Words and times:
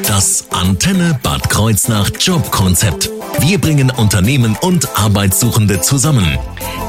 Das 0.00 0.46
Antenne 0.50 1.18
Bad 1.22 1.50
Kreuznach 1.50 2.10
Jobkonzept. 2.18 3.10
Wir 3.40 3.58
bringen 3.58 3.90
Unternehmen 3.90 4.56
und 4.60 4.88
Arbeitssuchende 4.96 5.80
zusammen. 5.80 6.38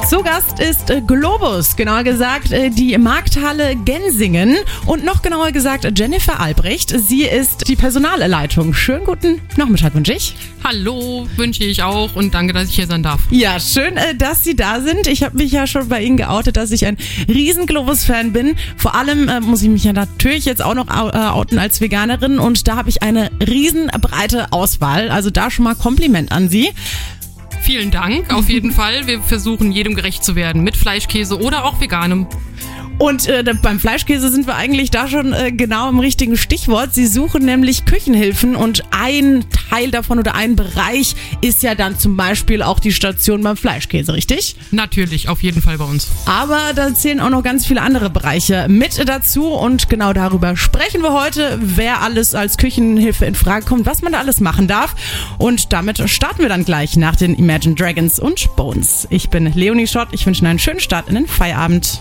Zu 0.07 0.21
Gast 0.21 0.59
ist 0.59 0.89
äh, 0.89 1.01
Globus, 1.01 1.75
genauer 1.75 2.03
gesagt 2.03 2.51
äh, 2.51 2.69
die 2.69 2.97
Markthalle 2.97 3.75
Gensingen 3.75 4.57
und 4.85 5.03
noch 5.03 5.21
genauer 5.21 5.51
gesagt 5.51 5.87
Jennifer 5.97 6.39
Albrecht. 6.39 6.93
Sie 6.97 7.23
ist 7.23 7.67
die 7.67 7.75
Personalleitung. 7.75 8.73
Schönen 8.73 9.05
guten 9.05 9.41
Nachmittag 9.55 9.95
wünsche 9.95 10.13
ich. 10.13 10.35
Hallo, 10.63 11.27
wünsche 11.35 11.63
ich 11.63 11.83
auch 11.83 12.15
und 12.15 12.33
danke, 12.33 12.53
dass 12.53 12.69
ich 12.69 12.75
hier 12.75 12.87
sein 12.87 13.01
darf. 13.01 13.21
Ja, 13.31 13.59
schön, 13.59 13.97
äh, 13.97 14.15
dass 14.15 14.43
Sie 14.43 14.55
da 14.55 14.81
sind. 14.81 15.07
Ich 15.07 15.23
habe 15.23 15.37
mich 15.37 15.51
ja 15.51 15.67
schon 15.67 15.89
bei 15.89 16.01
Ihnen 16.01 16.17
geoutet, 16.17 16.57
dass 16.57 16.71
ich 16.71 16.85
ein 16.85 16.97
riesen 17.27 17.65
Globus-Fan 17.65 18.33
bin. 18.33 18.55
Vor 18.77 18.95
allem 18.95 19.29
muss 19.41 19.61
ich 19.61 19.69
mich 19.69 19.85
ja 19.85 19.93
natürlich 19.93 20.45
jetzt 20.45 20.61
auch 20.61 20.75
noch 20.75 20.87
outen 20.89 21.59
als 21.59 21.81
Veganerin 21.81 22.39
und 22.39 22.67
da 22.67 22.75
habe 22.75 22.89
ich 22.89 22.92
eine 23.01 23.31
riesen 23.45 23.87
breite 23.87 24.51
Auswahl. 24.51 25.09
Also 25.09 25.29
da 25.29 25.49
schon 25.49 25.65
mal 25.65 25.75
Kompliment 25.75 26.31
an 26.31 26.49
Sie. 26.49 26.71
Vielen 27.61 27.91
Dank, 27.91 28.33
auf 28.33 28.49
jeden 28.49 28.71
Fall. 28.71 29.07
Wir 29.07 29.21
versuchen 29.21 29.71
jedem 29.71 29.95
gerecht 29.95 30.23
zu 30.23 30.35
werden, 30.35 30.63
mit 30.63 30.75
Fleischkäse 30.75 31.39
oder 31.39 31.63
auch 31.63 31.79
veganem. 31.79 32.27
Und 32.99 33.27
äh, 33.27 33.43
beim 33.61 33.79
Fleischkäse 33.79 34.29
sind 34.29 34.47
wir 34.47 34.55
eigentlich 34.55 34.91
da 34.91 35.07
schon 35.07 35.33
äh, 35.33 35.51
genau 35.51 35.89
im 35.89 35.99
richtigen 35.99 36.37
Stichwort. 36.37 36.93
Sie 36.93 37.07
suchen 37.07 37.43
nämlich 37.43 37.85
Küchenhilfen 37.85 38.55
und 38.55 38.83
ein 38.91 39.45
Teil 39.69 39.91
davon 39.91 40.19
oder 40.19 40.35
ein 40.35 40.55
Bereich 40.55 41.15
ist 41.41 41.63
ja 41.63 41.75
dann 41.75 41.97
zum 41.97 42.15
Beispiel 42.15 42.61
auch 42.61 42.79
die 42.79 42.91
Station 42.91 43.41
beim 43.41 43.57
Fleischkäse, 43.57 44.13
richtig? 44.13 44.55
Natürlich, 44.71 45.27
auf 45.27 45.43
jeden 45.43 45.61
Fall 45.61 45.77
bei 45.77 45.85
uns. 45.85 46.07
Aber 46.25 46.73
da 46.75 46.93
zählen 46.93 47.19
auch 47.19 47.29
noch 47.29 47.43
ganz 47.43 47.65
viele 47.65 47.81
andere 47.81 48.09
Bereiche 48.09 48.67
mit 48.69 49.07
dazu 49.07 49.47
und 49.47 49.89
genau 49.89 50.13
darüber 50.13 50.55
sprechen 50.55 51.01
wir 51.01 51.13
heute, 51.13 51.59
wer 51.61 52.01
alles 52.01 52.35
als 52.35 52.57
Küchenhilfe 52.57 53.25
in 53.25 53.35
Frage 53.35 53.65
kommt, 53.65 53.85
was 53.85 54.01
man 54.01 54.13
da 54.13 54.19
alles 54.19 54.39
machen 54.39 54.67
darf. 54.67 54.95
Und 55.37 55.73
damit 55.73 56.09
starten 56.09 56.41
wir 56.41 56.49
dann 56.49 56.65
gleich 56.65 56.95
nach 56.95 57.15
den 57.15 57.35
Imagine 57.35 57.75
Dragons 57.75 58.19
und 58.19 58.55
Bones. 58.55 59.07
Ich 59.09 59.29
bin 59.29 59.51
Leonie 59.53 59.87
Schott, 59.87 60.09
ich 60.11 60.25
wünsche 60.25 60.41
Ihnen 60.41 60.51
einen 60.51 60.59
schönen 60.59 60.79
Start 60.79 61.09
in 61.09 61.15
den 61.15 61.27
Feierabend. 61.27 61.99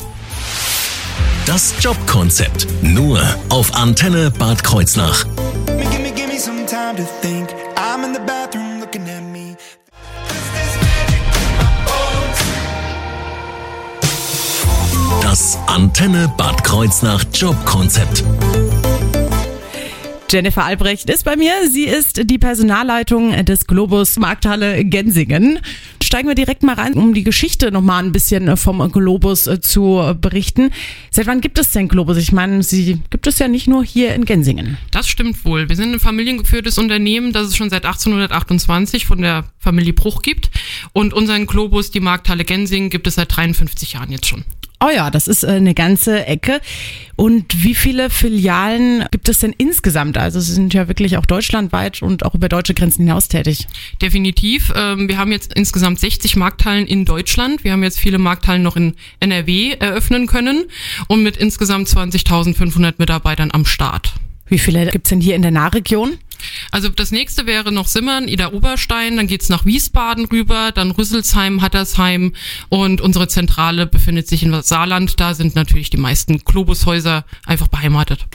Das 1.47 1.75
Jobkonzept. 1.81 2.67
Nur 2.83 3.21
auf 3.49 3.75
Antenne 3.75 4.31
Bad 4.31 4.63
Kreuznach. 4.63 5.27
Das 15.23 15.59
Antenne 15.67 16.33
Bad 16.37 16.63
Kreuznach 16.63 17.25
Jobkonzept. 17.35 18.25
Jennifer 20.33 20.65
Albrecht 20.65 21.11
ist 21.11 21.25
bei 21.25 21.37
mir. 21.37 21.53
Sie 21.69 21.85
ist 21.85 22.31
die 22.31 22.39
Personalleitung 22.39 23.45
des 23.45 23.67
Globus 23.67 24.19
Markthalle 24.19 24.83
Gensingen. 24.83 25.61
Steigen 26.13 26.29
wir 26.29 26.35
direkt 26.35 26.63
mal 26.63 26.75
rein, 26.75 26.93
um 26.93 27.15
die 27.15 27.23
Geschichte 27.23 27.73
nochmal 27.73 28.05
ein 28.05 28.13
bisschen 28.13 28.55
vom 28.59 28.93
Globus 28.93 29.47
äh, 29.47 29.63
zu 29.63 30.15
berichten. 30.21 30.71
Seit 31.11 31.27
wann 31.27 31.41
gibt 31.41 31.59
es 31.59 31.71
denn 31.71 31.89
Globus? 31.89 32.19
Ich 32.19 32.33
meine, 32.33 32.63
sie 32.63 33.01
gibt 33.09 33.27
es 33.27 33.39
ja 33.39 33.49
nicht 33.49 33.67
nur 33.67 33.83
hier 33.83 34.15
in 34.15 34.27
Gensingen. 34.27 34.77
Das 34.91 35.09
stimmt 35.09 35.43
wohl. 35.47 35.71
Wir 35.71 35.77
sind 35.77 35.95
ein 35.95 36.01
familiengeführtes 36.01 36.77
Unternehmen, 36.77 37.33
das 37.33 37.47
es 37.49 37.57
schon 37.57 37.71
seit 37.71 37.87
1828 37.87 39.07
von 39.07 39.23
der 39.23 39.45
Familie 39.59 39.95
Bruch 39.95 40.21
gibt. 40.21 40.51
Und 40.93 41.15
unseren 41.15 41.47
Globus, 41.47 41.91
die 41.91 42.01
Markthalle 42.01 42.45
Gensingen, 42.45 42.91
gibt 42.91 43.07
es 43.07 43.15
seit 43.15 43.35
53 43.35 43.95
Jahren 43.95 44.13
jetzt 44.13 44.27
schon. 44.27 44.45
Oh 44.84 44.91
ja, 44.91 45.11
das 45.11 45.28
ist 45.28 45.44
äh, 45.44 45.48
eine 45.48 45.75
ganze 45.75 46.27
Ecke. 46.27 46.61
Und 47.14 47.62
wie 47.62 47.75
viele 47.75 48.11
Filialen 48.11 49.05
gibt 49.12 49.28
es 49.28 49.38
denn 49.38 49.55
insgesamt? 49.56 50.19
Also 50.19 50.41
Sie 50.41 50.52
sind 50.52 50.75
ja 50.75 50.88
wirklich 50.88 51.16
auch 51.19 51.27
deutschlandweit 51.27 52.02
und 52.02 52.25
auch 52.25 52.34
über 52.34 52.48
deutsche 52.48 52.75
Grenzen 52.75 53.05
hinaus 53.05 53.28
tätig. 53.28 53.69
Definitiv. 54.00 54.72
Ähm, 54.75 55.08
wir 55.08 55.19
haben 55.19 55.30
jetzt 55.30 55.55
insgesamt 55.55 56.00
60 56.00 56.34
Markthallen 56.34 56.86
in 56.86 57.05
Deutschland. 57.05 57.62
Wir 57.62 57.72
haben 57.72 57.84
jetzt 57.84 58.00
viele 58.00 58.19
Markthallen 58.19 58.62
noch 58.62 58.76
in 58.76 58.94
NRW 59.21 59.75
eröffnen 59.78 60.26
können 60.26 60.65
und 61.06 61.22
mit 61.22 61.37
insgesamt 61.37 61.87
20.500 61.88 62.94
Mitarbeitern 62.98 63.50
am 63.53 63.65
Start. 63.65 64.15
Wie 64.47 64.59
viele 64.59 64.87
gibt's 64.91 65.10
denn 65.10 65.21
hier 65.21 65.37
in 65.37 65.42
der 65.42 65.53
Nahregion? 65.53 66.19
Also 66.70 66.88
das 66.88 67.10
nächste 67.10 67.47
wäre 67.47 67.72
noch 67.72 67.86
Simmern, 67.86 68.28
Ida 68.28 68.53
Oberstein, 68.53 69.16
dann 69.16 69.26
geht's 69.26 69.48
nach 69.48 69.64
Wiesbaden 69.64 70.26
rüber, 70.26 70.72
dann 70.72 70.91
Rüsselsheim, 70.91 71.62
Hattersheim 71.62 72.34
und 72.69 73.00
unsere 73.00 73.28
Zentrale 73.28 73.86
befindet 73.86 74.28
sich 74.28 74.42
in 74.42 74.62
Saarland. 74.62 75.20
Da 75.20 75.34
sind 75.34 75.54
natürlich 75.54 75.91
die 75.91 75.97
meisten 75.97 76.38
Globushäuser 76.38 77.25
einfach 77.47 77.69
beheimatet. 77.69 78.26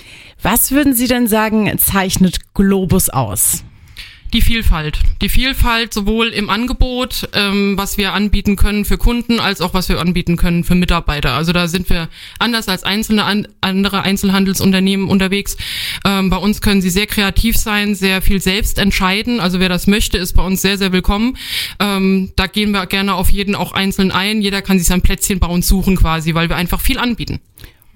Was 0.41 0.71
würden 0.71 0.93
Sie 0.93 1.07
denn 1.07 1.27
sagen, 1.27 1.71
zeichnet 1.79 2.53
Globus 2.53 3.09
aus? 3.09 3.63
Die 4.33 4.41
Vielfalt. 4.41 4.99
Die 5.21 5.29
Vielfalt 5.29 5.93
sowohl 5.93 6.27
im 6.27 6.49
Angebot, 6.49 7.29
ähm, 7.33 7.77
was 7.77 7.97
wir 7.97 8.11
anbieten 8.13 8.57
können 8.57 8.83
für 8.83 8.97
Kunden, 8.97 9.39
als 9.39 9.61
auch 9.61 9.73
was 9.73 9.87
wir 9.87 9.99
anbieten 9.99 10.35
können 10.35 10.65
für 10.65 10.75
Mitarbeiter. 10.75 11.31
Also 11.31 11.53
da 11.53 11.69
sind 11.69 11.89
wir 11.89 12.09
anders 12.37 12.67
als 12.67 12.83
einzelne 12.83 13.23
an, 13.23 13.47
andere 13.61 14.01
Einzelhandelsunternehmen 14.01 15.07
unterwegs. 15.07 15.55
Ähm, 16.05 16.29
bei 16.29 16.37
uns 16.37 16.61
können 16.61 16.81
sie 16.81 16.89
sehr 16.89 17.07
kreativ 17.07 17.55
sein, 17.55 17.95
sehr 17.95 18.21
viel 18.21 18.41
selbst 18.41 18.79
entscheiden. 18.79 19.39
Also 19.39 19.61
wer 19.61 19.69
das 19.69 19.87
möchte, 19.87 20.17
ist 20.17 20.33
bei 20.33 20.43
uns 20.43 20.61
sehr, 20.61 20.77
sehr 20.77 20.91
willkommen. 20.91 21.37
Ähm, 21.79 22.33
da 22.35 22.47
gehen 22.47 22.71
wir 22.71 22.85
gerne 22.85 23.15
auf 23.15 23.29
jeden 23.29 23.55
auch 23.55 23.71
einzeln 23.71 24.11
ein. 24.11 24.41
Jeder 24.41 24.61
kann 24.61 24.77
sich 24.77 24.87
sein 24.87 25.01
Plätzchen 25.01 25.39
bei 25.39 25.47
uns 25.47 25.69
suchen 25.69 25.95
quasi, 25.95 26.33
weil 26.33 26.49
wir 26.49 26.57
einfach 26.57 26.81
viel 26.81 26.99
anbieten. 26.99 27.39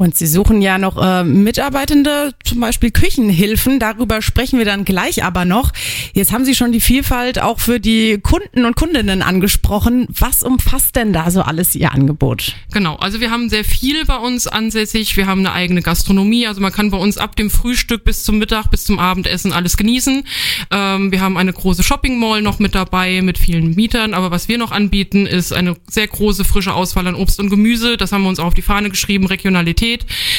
Und 0.02 0.18
Sie 0.18 0.26
suchen 0.26 0.64
ja 0.64 0.80
noch 0.80 0.98
äh, 1.00 1.24
Mitarbeitende, 1.24 2.34
zum 2.44 2.60
Beispiel 2.60 2.90
Küchenhilfen. 2.90 3.78
Darüber 3.78 4.24
sprechen 4.24 4.58
wir 4.58 4.66
dann 4.66 4.84
gleich 4.84 5.24
aber 5.24 5.46
noch. 5.46 5.74
Jetzt 6.14 6.34
haben 6.34 6.44
Sie 6.44 6.56
schon 6.56 6.72
die 6.72 6.82
Vielfalt 6.82 7.40
auch 7.40 7.60
für 7.60 7.80
die 7.80 8.18
Kunden 8.18 8.66
und 8.66 8.76
Kundinnen 8.76 9.22
angesprochen. 9.22 10.08
Was 10.10 10.42
umfasst 10.42 10.96
denn 10.96 11.14
da 11.14 11.30
so 11.30 11.44
alles 11.44 11.76
Ihr 11.76 11.92
Angebot? 11.92 12.56
Genau, 12.74 12.96
also 12.96 13.22
wir 13.22 13.30
haben 13.30 13.48
sehr 13.48 13.64
viel 13.64 14.04
bei 14.06 14.16
uns 14.16 14.48
ansässig. 14.48 15.18
Wir 15.18 15.28
haben 15.28 15.42
eine 15.42 15.52
eigene 15.52 15.84
Gastronomie. 15.84 16.48
Also 16.48 16.62
man 16.62 16.72
kann 16.72 16.90
bei 16.90 16.98
uns 16.98 17.20
ab 17.20 17.36
dem 17.36 17.52
Frühstück 17.52 18.04
bis 18.04 18.24
zum 18.24 18.40
Mittag, 18.40 18.72
bis 18.72 18.86
zum 18.86 18.98
Abendessen 18.98 19.54
alles 19.54 19.78
genießen. 19.78 20.24
Ähm, 20.72 21.12
wir 21.12 21.22
haben 21.22 21.38
eine 21.38 21.54
große 21.54 21.84
Shopping 21.84 22.18
Mall 22.18 22.42
noch 22.42 22.58
mit 22.58 22.74
dabei 22.74 23.22
mit 23.22 23.38
vielen 23.38 23.76
Mietern. 23.76 24.16
Aber 24.16 24.32
was 24.32 24.48
wir 24.48 24.58
noch 24.58 24.72
anbieten, 24.72 25.28
ist 25.28 25.54
eine 25.54 25.76
sehr 25.88 26.08
große 26.08 26.44
frische 26.44 26.74
Auswahl 26.74 27.06
an 27.06 27.14
Obst 27.14 27.40
und 27.40 27.52
Gemüse. 27.52 27.98
Das 27.98 28.12
haben 28.12 28.24
wir 28.24 28.30
uns 28.30 28.40
auch 28.40 28.46
auf 28.46 28.56
die 28.56 28.64
Fahne 28.64 28.90
geschrieben, 28.90 29.28
Regionalität. 29.28 29.91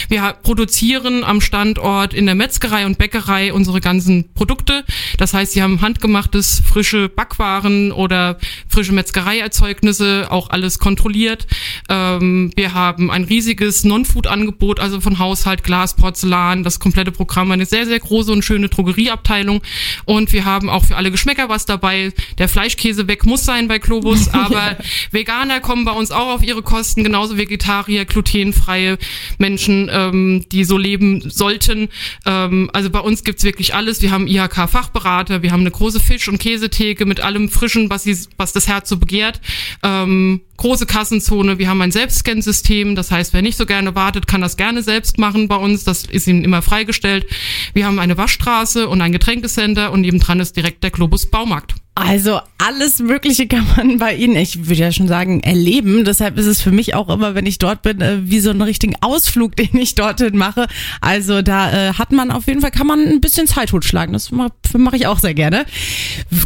Wir 0.08 0.34
produzieren 0.42 1.24
am 1.24 1.40
Standort 1.40 2.14
in 2.14 2.26
der 2.26 2.34
Metzgerei 2.34 2.86
und 2.86 2.98
Bäckerei 2.98 3.52
unsere 3.52 3.80
ganzen 3.80 4.32
Produkte. 4.34 4.84
Das 5.18 5.34
heißt, 5.34 5.52
sie 5.52 5.62
haben 5.62 5.80
handgemachtes, 5.80 6.62
frische 6.66 7.08
Backwaren 7.08 7.92
oder 7.92 8.38
frische 8.68 8.92
Metzgereierzeugnisse, 8.92 10.26
auch 10.30 10.50
alles 10.50 10.78
kontrolliert. 10.78 11.46
Ähm, 11.88 12.52
wir 12.56 12.74
haben 12.74 13.10
ein 13.10 13.24
riesiges 13.24 13.84
Non-Food-Angebot, 13.84 14.80
also 14.80 15.00
von 15.00 15.18
Haushalt, 15.18 15.64
Glas, 15.64 15.94
Porzellan, 15.94 16.62
das 16.62 16.80
komplette 16.80 17.12
Programm, 17.12 17.50
eine 17.50 17.66
sehr, 17.66 17.86
sehr 17.86 18.00
große 18.00 18.32
und 18.32 18.44
schöne 18.44 18.68
Drogerieabteilung. 18.68 19.62
Und 20.04 20.32
wir 20.32 20.44
haben 20.44 20.68
auch 20.68 20.84
für 20.84 20.96
alle 20.96 21.10
Geschmäcker 21.10 21.48
was 21.48 21.66
dabei. 21.66 22.12
Der 22.38 22.48
Fleischkäse 22.48 23.08
weg 23.08 23.24
muss 23.26 23.44
sein 23.44 23.68
bei 23.68 23.78
Globus, 23.78 24.28
aber 24.32 24.76
Veganer 25.10 25.60
kommen 25.60 25.84
bei 25.84 25.92
uns 25.92 26.10
auch 26.10 26.28
auf 26.28 26.42
ihre 26.42 26.62
Kosten, 26.62 27.04
genauso 27.04 27.36
Vegetarier, 27.36 28.04
glutenfreie 28.04 28.98
Menschen, 29.42 29.90
ähm, 29.92 30.46
die 30.52 30.64
so 30.64 30.78
leben 30.78 31.28
sollten. 31.28 31.88
Ähm, 32.24 32.70
also 32.72 32.88
bei 32.90 33.00
uns 33.00 33.24
gibt's 33.24 33.42
wirklich 33.42 33.74
alles. 33.74 34.00
Wir 34.00 34.12
haben 34.12 34.28
IHK-Fachberater, 34.28 35.42
wir 35.42 35.50
haben 35.50 35.60
eine 35.60 35.72
große 35.72 36.00
Fisch- 36.00 36.28
und 36.28 36.38
Käsetheke 36.38 37.04
mit 37.04 37.20
allem 37.20 37.48
Frischen, 37.50 37.90
was, 37.90 38.04
sie, 38.04 38.16
was 38.36 38.52
das 38.52 38.68
Herz 38.68 38.88
so 38.88 38.96
begehrt. 38.96 39.40
Ähm, 39.82 40.40
große 40.62 40.86
Kassenzone, 40.86 41.58
wir 41.58 41.68
haben 41.68 41.82
ein 41.82 41.90
Selbstscansystem, 41.90 42.94
das 42.94 43.10
heißt, 43.10 43.32
wer 43.32 43.42
nicht 43.42 43.58
so 43.58 43.66
gerne 43.66 43.96
wartet, 43.96 44.28
kann 44.28 44.40
das 44.40 44.56
gerne 44.56 44.80
selbst 44.84 45.18
machen 45.18 45.48
bei 45.48 45.56
uns, 45.56 45.82
das 45.82 46.04
ist 46.04 46.28
ihnen 46.28 46.44
immer 46.44 46.62
freigestellt. 46.62 47.26
Wir 47.74 47.84
haben 47.84 47.98
eine 47.98 48.16
Waschstraße 48.16 48.88
und 48.88 49.02
ein 49.02 49.10
Getränkecenter 49.10 49.90
und 49.90 50.02
nebendran 50.02 50.38
ist 50.38 50.56
direkt 50.56 50.84
der 50.84 50.92
Globus 50.92 51.26
Baumarkt. 51.26 51.74
Also 51.94 52.40
alles 52.56 53.00
Mögliche 53.00 53.46
kann 53.46 53.66
man 53.76 53.98
bei 53.98 54.14
Ihnen, 54.14 54.34
ich 54.36 54.66
würde 54.66 54.80
ja 54.80 54.92
schon 54.92 55.08
sagen, 55.08 55.42
erleben. 55.42 56.06
Deshalb 56.06 56.38
ist 56.38 56.46
es 56.46 56.62
für 56.62 56.70
mich 56.70 56.94
auch 56.94 57.10
immer, 57.10 57.34
wenn 57.34 57.44
ich 57.44 57.58
dort 57.58 57.82
bin, 57.82 58.00
äh, 58.00 58.30
wie 58.30 58.40
so 58.40 58.48
einen 58.48 58.62
richtigen 58.62 58.94
Ausflug, 59.02 59.56
den 59.56 59.76
ich 59.76 59.94
dorthin 59.94 60.38
mache. 60.38 60.68
Also 61.02 61.42
da 61.42 61.70
äh, 61.70 61.92
hat 61.92 62.10
man 62.10 62.30
auf 62.30 62.46
jeden 62.46 62.62
Fall, 62.62 62.70
kann 62.70 62.86
man 62.86 63.00
ein 63.00 63.20
bisschen 63.20 63.46
Zeit 63.46 63.68
totschlagen. 63.70 64.14
Das 64.14 64.30
mache 64.30 64.52
mach 64.78 64.94
ich 64.94 65.06
auch 65.06 65.18
sehr 65.18 65.34
gerne. 65.34 65.66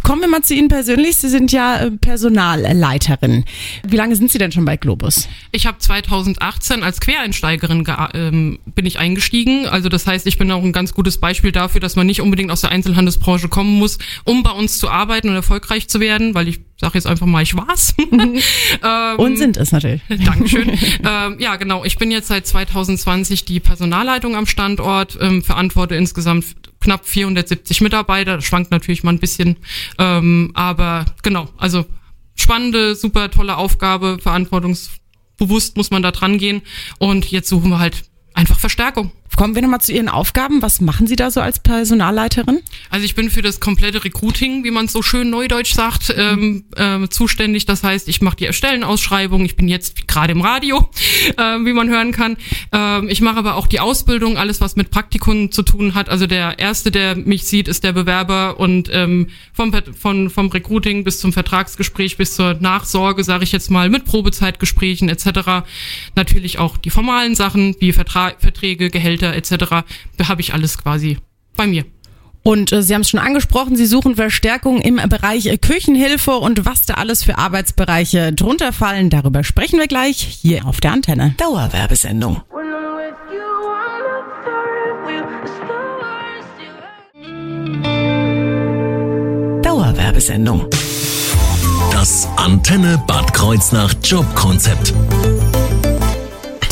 Kommen 0.03 0.21
wir 0.21 0.27
mal 0.27 0.41
zu 0.41 0.53
Ihnen 0.53 0.67
persönlich. 0.67 1.15
Sie 1.15 1.29
sind 1.29 1.53
ja 1.53 1.79
äh, 1.79 1.91
Personalleiterin. 1.91 3.45
Wie 3.87 3.95
lange 3.95 4.06
sind 4.15 4.31
Sie 4.31 4.37
denn 4.37 4.51
schon 4.51 4.65
bei 4.65 4.77
Globus? 4.77 5.27
Ich 5.51 5.65
habe 5.65 5.77
2018 5.77 6.83
als 6.83 6.99
Quereinsteigerin 6.99 7.85
ähm, 8.13 8.59
bin 8.65 8.85
ich 8.85 8.99
eingestiegen. 8.99 9.65
Also 9.65 9.89
das 9.89 10.07
heißt, 10.07 10.27
ich 10.27 10.37
bin 10.37 10.51
auch 10.51 10.63
ein 10.63 10.71
ganz 10.71 10.93
gutes 10.93 11.17
Beispiel 11.17 11.51
dafür, 11.51 11.81
dass 11.81 11.95
man 11.95 12.07
nicht 12.07 12.21
unbedingt 12.21 12.51
aus 12.51 12.61
der 12.61 12.71
Einzelhandelsbranche 12.71 13.49
kommen 13.49 13.77
muss, 13.77 13.97
um 14.23 14.43
bei 14.43 14.51
uns 14.51 14.79
zu 14.79 14.89
arbeiten 14.89 15.29
erfolgreich 15.29 15.87
zu 15.87 15.99
werden, 15.99 16.33
weil 16.35 16.47
ich 16.47 16.59
sage 16.79 16.93
jetzt 16.95 17.07
einfach 17.07 17.25
mal, 17.25 17.41
ich 17.41 17.55
war's. 17.55 17.95
ähm, 18.11 18.41
und 19.17 19.37
sind 19.37 19.57
es 19.57 19.71
natürlich. 19.71 20.01
Dankeschön. 20.09 20.71
ähm, 21.03 21.37
ja, 21.39 21.55
genau. 21.55 21.83
Ich 21.83 21.97
bin 21.97 22.11
jetzt 22.11 22.27
seit 22.27 22.45
2020 22.47 23.45
die 23.45 23.59
Personalleitung 23.59 24.35
am 24.35 24.45
Standort, 24.45 25.17
ähm, 25.21 25.43
verantworte 25.43 25.95
insgesamt 25.95 26.55
knapp 26.79 27.05
470 27.05 27.81
Mitarbeiter. 27.81 28.35
Das 28.35 28.45
schwankt 28.45 28.71
natürlich 28.71 29.03
mal 29.03 29.11
ein 29.11 29.19
bisschen. 29.19 29.57
Ähm, 29.97 30.51
aber 30.53 31.05
genau, 31.23 31.49
also 31.57 31.85
spannende, 32.47 32.95
super 32.95 33.29
tolle 33.29 33.57
Aufgabe, 33.57 34.19
verantwortungsbewusst 34.21 35.75
muss 35.75 35.91
man 35.91 36.01
da 36.01 36.11
dran 36.11 36.37
gehen. 36.37 36.61
Und 36.97 37.29
jetzt 37.29 37.49
suchen 37.49 37.69
wir 37.69 37.79
halt 37.79 38.05
einfach 38.33 38.57
Verstärkung. 38.57 39.11
Kommen 39.37 39.53
wir 39.53 39.61
nochmal 39.61 39.81
zu 39.81 39.93
Ihren 39.93 40.09
Aufgaben. 40.09 40.63
Was 40.63 40.81
machen 40.81 41.05
Sie 41.05 41.15
da 41.15 41.29
so 41.29 41.41
als 41.41 41.59
Personalleiterin? 41.59 42.61
Also 42.89 43.05
ich 43.05 43.13
bin 43.13 43.29
für 43.29 43.43
das 43.43 43.59
komplette 43.59 44.03
Recruiting, 44.03 44.63
wie 44.63 44.71
man 44.71 44.85
es 44.85 44.93
so 44.93 45.03
schön 45.03 45.29
neudeutsch 45.29 45.75
sagt, 45.75 46.11
ähm, 46.17 46.65
äh, 46.75 47.07
zuständig. 47.07 47.67
Das 47.67 47.83
heißt, 47.83 48.07
ich 48.07 48.21
mache 48.21 48.37
die 48.37 48.51
Stellenausschreibung. 48.51 49.45
Ich 49.45 49.55
bin 49.55 49.67
jetzt 49.67 50.07
gerade 50.07 50.31
im 50.31 50.41
Radio, 50.41 50.89
äh, 51.37 51.41
wie 51.41 51.73
man 51.73 51.87
hören 51.87 52.13
kann. 52.13 52.37
Ähm, 52.71 53.09
ich 53.09 53.21
mache 53.21 53.37
aber 53.37 53.57
auch 53.57 53.67
die 53.67 53.79
Ausbildung, 53.79 54.37
alles 54.37 54.59
was 54.59 54.75
mit 54.75 54.89
Praktikum 54.89 55.51
zu 55.51 55.61
tun 55.61 55.93
hat. 55.93 56.09
Also 56.09 56.25
der 56.25 56.57
erste, 56.57 56.89
der 56.89 57.15
mich 57.15 57.45
sieht, 57.45 57.67
ist 57.67 57.83
der 57.83 57.93
Bewerber 57.93 58.59
und 58.59 58.89
ähm, 58.91 59.27
vom, 59.53 59.71
von, 59.99 60.31
vom 60.31 60.47
Recruiting 60.47 61.03
bis 61.03 61.19
zum 61.19 61.31
Vertragsgespräch 61.31 62.17
bis 62.17 62.33
zur 62.33 62.55
Nachsorge, 62.55 63.23
sage 63.23 63.43
ich 63.43 63.51
jetzt 63.51 63.69
mal, 63.69 63.89
mit 63.89 64.05
Probezeitgesprächen 64.05 65.09
etc. 65.09 65.67
Natürlich 66.15 66.57
auch 66.57 66.75
die 66.77 66.89
formalen 66.89 67.35
Sachen 67.35 67.75
wie 67.79 67.93
Vertra 67.93 68.31
Verträge, 68.39 68.89
Gehälter 68.89 69.16
Mitarbeiter 69.17 69.35
etc. 69.35 69.85
habe 70.27 70.41
ich 70.41 70.53
alles 70.53 70.77
quasi 70.77 71.17
bei 71.55 71.67
mir. 71.67 71.85
Und 72.43 72.71
äh, 72.71 72.81
Sie 72.81 72.93
haben 72.93 73.01
es 73.01 73.09
schon 73.09 73.19
angesprochen, 73.19 73.75
Sie 73.75 73.85
suchen 73.85 74.15
Verstärkung 74.15 74.79
im 74.79 74.95
Bereich 75.09 75.47
äh, 75.47 75.57
Küchenhilfe 75.57 76.31
und 76.37 76.65
was 76.65 76.85
da 76.85 76.93
alles 76.93 77.23
für 77.23 77.37
Arbeitsbereiche 77.37 78.31
drunter 78.31 78.71
fallen, 78.71 79.09
darüber 79.09 79.43
sprechen 79.43 79.79
wir 79.79 79.87
gleich 79.87 80.17
hier 80.17 80.65
auf 80.65 80.79
der 80.79 80.93
Antenne. 80.93 81.35
Dauerwerbesendung. 81.37 82.41
Dauerwerbesendung. 89.61 90.67
Das 91.91 92.29
Antenne 92.37 93.03
Bad 93.07 93.33
Kreuznach 93.33 93.93
Jobkonzept. 94.03 94.93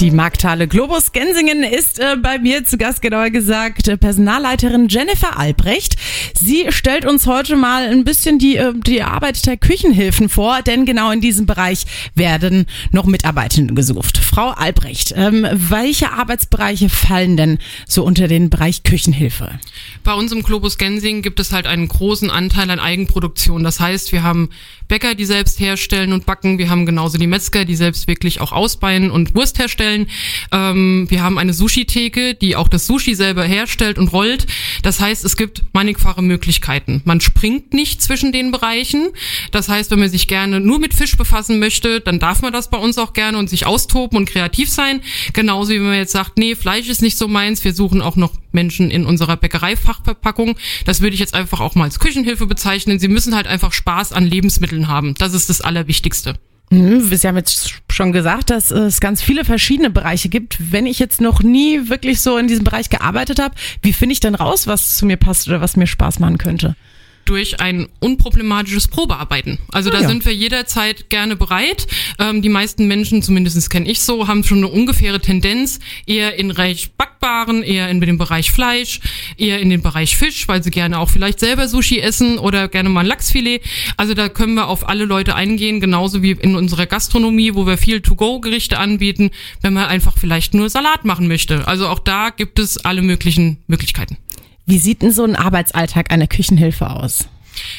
Die 0.05 0.11
Markthalle 0.11 0.67
Globus 0.67 1.13
Gensingen 1.13 1.63
ist 1.63 1.97
äh, 1.97 2.15
bei 2.15 2.37
mir 2.37 2.63
zu 2.63 2.77
Gast, 2.77 3.01
genauer 3.01 3.31
gesagt, 3.31 3.87
äh, 3.87 3.97
Personalleiterin 3.97 4.87
Jennifer 4.87 5.39
Albrecht. 5.39 5.95
Sie 6.39 6.67
stellt 6.69 7.07
uns 7.07 7.25
heute 7.25 7.55
mal 7.55 7.87
ein 7.87 8.03
bisschen 8.03 8.37
die, 8.37 8.55
äh, 8.57 8.71
die 8.75 9.01
Arbeit 9.01 9.43
der 9.47 9.57
Küchenhilfen 9.57 10.29
vor, 10.29 10.61
denn 10.61 10.85
genau 10.85 11.09
in 11.09 11.21
diesem 11.21 11.47
Bereich 11.47 11.87
werden 12.13 12.67
noch 12.91 13.05
Mitarbeitende 13.05 13.73
gesucht. 13.73 14.19
Frau 14.19 14.49
Albrecht, 14.49 15.11
ähm, 15.17 15.47
welche 15.51 16.11
Arbeitsbereiche 16.11 16.89
fallen 16.89 17.35
denn 17.35 17.57
so 17.87 18.03
unter 18.03 18.27
den 18.27 18.51
Bereich 18.51 18.83
Küchenhilfe? 18.83 19.57
Bei 20.03 20.13
uns 20.13 20.31
im 20.31 20.43
Globus 20.43 20.77
Gensingen 20.77 21.23
gibt 21.23 21.39
es 21.39 21.51
halt 21.51 21.65
einen 21.65 21.87
großen 21.87 22.29
Anteil 22.29 22.69
an 22.69 22.79
Eigenproduktion. 22.79 23.63
Das 23.63 23.79
heißt, 23.79 24.11
wir 24.11 24.21
haben 24.21 24.51
Bäcker, 24.87 25.15
die 25.15 25.25
selbst 25.25 25.59
herstellen 25.59 26.13
und 26.13 26.25
backen. 26.25 26.57
Wir 26.57 26.69
haben 26.69 26.85
genauso 26.85 27.17
die 27.17 27.27
Metzger, 27.27 27.65
die 27.65 27.75
selbst 27.75 28.07
wirklich 28.07 28.41
auch 28.41 28.51
ausbeinen 28.51 29.11
und 29.11 29.35
Wurst 29.35 29.59
herstellen. 29.59 30.07
Ähm, 30.51 31.07
wir 31.09 31.23
haben 31.23 31.37
eine 31.37 31.53
Sushi-Theke, 31.53 32.35
die 32.35 32.55
auch 32.55 32.67
das 32.67 32.85
Sushi 32.87 33.15
selber 33.15 33.43
herstellt 33.43 33.97
und 33.97 34.09
rollt. 34.13 34.47
Das 34.85 34.99
heißt, 34.99 35.25
es 35.25 35.35
gibt 35.35 35.63
mannigfache 35.73 36.21
Möglichkeiten. 36.21 37.01
Man 37.05 37.19
springt 37.19 37.73
nicht 37.73 38.03
zwischen 38.03 38.31
den 38.31 38.51
Bereichen. 38.51 39.07
Das 39.49 39.67
heißt, 39.67 39.89
wenn 39.89 39.97
man 39.97 40.09
sich 40.09 40.27
gerne 40.27 40.59
nur 40.59 40.77
mit 40.77 40.93
Fisch 40.93 41.17
befassen 41.17 41.57
möchte, 41.57 42.01
dann 42.01 42.19
darf 42.19 42.43
man 42.43 42.53
das 42.53 42.69
bei 42.69 42.77
uns 42.77 42.99
auch 42.99 43.13
gerne 43.13 43.39
und 43.39 43.49
sich 43.49 43.65
austoben 43.65 44.15
und 44.15 44.29
kreativ 44.29 44.69
sein. 44.69 45.01
Genauso 45.33 45.73
wie 45.73 45.79
man 45.79 45.95
jetzt 45.95 46.11
sagt, 46.11 46.37
nee, 46.37 46.53
Fleisch 46.53 46.87
ist 46.87 47.01
nicht 47.01 47.17
so 47.17 47.27
meins. 47.27 47.63
Wir 47.63 47.73
suchen 47.73 48.03
auch 48.03 48.15
noch 48.15 48.33
Menschen 48.51 48.91
in 48.91 49.07
unserer 49.07 49.37
Bäckereifachverpackung. 49.37 50.55
Das 50.85 51.01
würde 51.01 51.15
ich 51.15 51.19
jetzt 51.19 51.33
einfach 51.33 51.61
auch 51.61 51.73
mal 51.73 51.85
als 51.85 51.97
Küchenhilfe 51.97 52.45
bezeichnen. 52.45 52.99
Sie 52.99 53.07
müssen 53.07 53.33
halt 53.33 53.47
einfach 53.47 53.73
Spaß 53.73 54.13
an 54.13 54.27
Lebensmitteln 54.27 54.87
haben. 54.87 55.15
Das 55.17 55.33
ist 55.33 55.49
das 55.49 55.61
Allerwichtigste. 55.61 56.35
Sie 56.69 57.27
haben 57.27 57.37
jetzt 57.37 57.75
schon 57.91 58.11
gesagt, 58.11 58.49
dass 58.49 58.71
es 58.71 58.99
ganz 58.99 59.21
viele 59.21 59.45
verschiedene 59.45 59.89
Bereiche 59.89 60.29
gibt. 60.29 60.57
Wenn 60.71 60.85
ich 60.85 60.99
jetzt 60.99 61.21
noch 61.21 61.43
nie 61.43 61.89
wirklich 61.89 62.21
so 62.21 62.37
in 62.37 62.47
diesem 62.47 62.63
Bereich 62.63 62.89
gearbeitet 62.89 63.39
habe, 63.39 63.55
wie 63.81 63.93
finde 63.93 64.13
ich 64.13 64.19
denn 64.19 64.35
raus, 64.35 64.67
was 64.67 64.97
zu 64.97 65.05
mir 65.05 65.17
passt 65.17 65.47
oder 65.47 65.61
was 65.61 65.77
mir 65.77 65.87
Spaß 65.87 66.19
machen 66.19 66.37
könnte? 66.37 66.75
Durch 67.25 67.59
ein 67.59 67.87
unproblematisches 67.99 68.87
Probearbeiten. 68.87 69.59
Also 69.71 69.89
da 69.89 70.01
ja. 70.01 70.07
sind 70.07 70.25
wir 70.25 70.33
jederzeit 70.33 71.09
gerne 71.09 71.35
bereit. 71.35 71.87
Ähm, 72.19 72.41
die 72.41 72.49
meisten 72.49 72.87
Menschen, 72.87 73.21
zumindest 73.21 73.69
kenne 73.69 73.89
ich 73.89 73.99
so, 74.01 74.27
haben 74.27 74.43
schon 74.43 74.59
eine 74.59 74.67
ungefähre 74.67 75.19
Tendenz, 75.19 75.79
eher 76.05 76.37
in 76.37 76.49
Bereich 76.49 76.91
Backbaren, 76.93 77.63
eher 77.63 77.89
in 77.89 77.99
den 77.99 78.17
Bereich 78.17 78.51
Fleisch, 78.51 78.99
eher 79.37 79.59
in 79.59 79.69
den 79.69 79.81
Bereich 79.81 80.15
Fisch, 80.15 80.47
weil 80.47 80.63
sie 80.63 80.71
gerne 80.71 80.99
auch 80.99 81.09
vielleicht 81.09 81.39
selber 81.39 81.67
Sushi 81.67 81.99
essen 81.99 82.37
oder 82.37 82.67
gerne 82.67 82.89
mal 82.89 83.01
ein 83.01 83.07
Lachsfilet. 83.07 83.61
Also 83.97 84.13
da 84.13 84.29
können 84.29 84.53
wir 84.53 84.67
auf 84.67 84.87
alle 84.87 85.05
Leute 85.05 85.35
eingehen, 85.35 85.79
genauso 85.79 86.21
wie 86.21 86.31
in 86.31 86.55
unserer 86.55 86.85
Gastronomie, 86.85 87.55
wo 87.55 87.65
wir 87.65 87.77
viel 87.77 88.01
To-Go-Gerichte 88.01 88.77
anbieten, 88.77 89.31
wenn 89.61 89.73
man 89.73 89.85
einfach 89.85 90.17
vielleicht 90.17 90.53
nur 90.53 90.69
Salat 90.69 91.05
machen 91.05 91.27
möchte. 91.27 91.67
Also 91.67 91.87
auch 91.87 91.99
da 91.99 92.29
gibt 92.29 92.59
es 92.59 92.77
alle 92.77 93.01
möglichen 93.01 93.57
Möglichkeiten. 93.67 94.17
Wie 94.65 94.79
sieht 94.79 95.03
denn 95.03 95.11
so 95.11 95.23
ein 95.23 95.35
Arbeitsalltag 95.35 96.11
einer 96.11 96.27
Küchenhilfe 96.27 96.89
aus? 96.89 97.27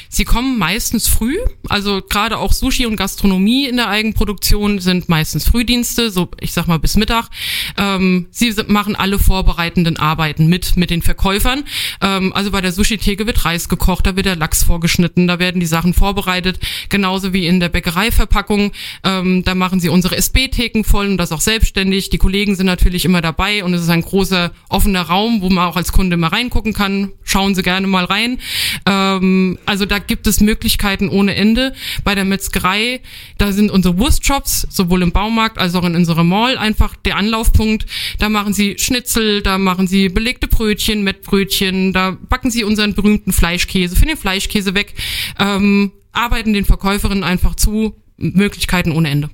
Sie 0.08 0.24
kommen 0.24 0.58
meistens 0.58 1.08
früh, 1.08 1.36
also 1.68 2.00
gerade 2.02 2.38
auch 2.38 2.52
Sushi 2.52 2.86
und 2.86 2.96
Gastronomie 2.96 3.66
in 3.66 3.76
der 3.76 3.88
Eigenproduktion 3.88 4.78
sind 4.80 5.08
meistens 5.08 5.44
Frühdienste, 5.46 6.10
so 6.10 6.28
ich 6.40 6.52
sag 6.52 6.68
mal 6.68 6.78
bis 6.78 6.96
Mittag. 6.96 7.28
Ähm, 7.76 8.26
sie 8.30 8.54
machen 8.66 8.96
alle 8.96 9.18
vorbereitenden 9.18 9.98
Arbeiten 9.98 10.46
mit 10.46 10.76
mit 10.76 10.90
den 10.90 11.02
Verkäufern. 11.02 11.64
Ähm, 12.00 12.32
also 12.32 12.50
bei 12.50 12.60
der 12.60 12.72
Sushi-Theke 12.72 13.26
wird 13.26 13.44
Reis 13.44 13.68
gekocht, 13.68 14.06
da 14.06 14.16
wird 14.16 14.26
der 14.26 14.36
Lachs 14.36 14.64
vorgeschnitten, 14.64 15.26
da 15.26 15.38
werden 15.38 15.60
die 15.60 15.66
Sachen 15.66 15.94
vorbereitet, 15.94 16.58
genauso 16.88 17.32
wie 17.32 17.46
in 17.46 17.60
der 17.60 17.68
Bäckereiverpackung. 17.68 18.72
Ähm, 19.04 19.44
da 19.44 19.54
machen 19.54 19.80
sie 19.80 19.88
unsere 19.88 20.16
SB-Theken 20.16 20.84
voll 20.84 21.08
und 21.08 21.18
das 21.18 21.32
auch 21.32 21.40
selbstständig. 21.40 22.10
Die 22.10 22.18
Kollegen 22.18 22.56
sind 22.56 22.66
natürlich 22.66 23.04
immer 23.04 23.20
dabei 23.20 23.64
und 23.64 23.74
es 23.74 23.82
ist 23.82 23.90
ein 23.90 24.02
großer 24.02 24.52
offener 24.68 25.02
Raum, 25.02 25.42
wo 25.42 25.50
man 25.50 25.68
auch 25.68 25.76
als 25.76 25.92
Kunde 25.92 26.16
mal 26.16 26.28
reingucken 26.28 26.72
kann. 26.72 27.12
Schauen 27.22 27.54
Sie 27.54 27.62
gerne 27.62 27.86
mal 27.86 28.04
rein. 28.04 28.38
Ähm, 28.86 29.58
also 29.66 29.75
da 29.84 29.98
gibt 29.98 30.26
es 30.26 30.40
Möglichkeiten 30.40 31.08
ohne 31.08 31.34
Ende. 31.34 31.74
Bei 32.04 32.14
der 32.14 32.24
Metzgerei, 32.24 33.00
da 33.36 33.52
sind 33.52 33.70
unsere 33.70 33.98
Wurstshops, 33.98 34.66
sowohl 34.70 35.02
im 35.02 35.12
Baumarkt 35.12 35.58
als 35.58 35.74
auch 35.74 35.84
in 35.84 35.94
unserer 35.96 36.24
Mall 36.24 36.56
einfach 36.56 36.96
der 36.96 37.16
Anlaufpunkt. 37.16 37.86
Da 38.18 38.28
machen 38.28 38.54
sie 38.54 38.76
Schnitzel, 38.78 39.42
da 39.42 39.58
machen 39.58 39.86
sie 39.86 40.08
belegte 40.08 40.48
Brötchen, 40.48 41.02
Mettbrötchen, 41.02 41.92
da 41.92 42.16
backen 42.28 42.50
sie 42.50 42.64
unseren 42.64 42.94
berühmten 42.94 43.32
Fleischkäse, 43.32 43.96
für 43.96 44.06
den 44.06 44.16
Fleischkäse 44.16 44.74
weg, 44.74 44.94
ähm, 45.38 45.92
arbeiten 46.12 46.52
den 46.52 46.64
Verkäuferinnen 46.64 47.24
einfach 47.24 47.54
zu, 47.56 47.94
Möglichkeiten 48.16 48.92
ohne 48.92 49.10
Ende. 49.10 49.30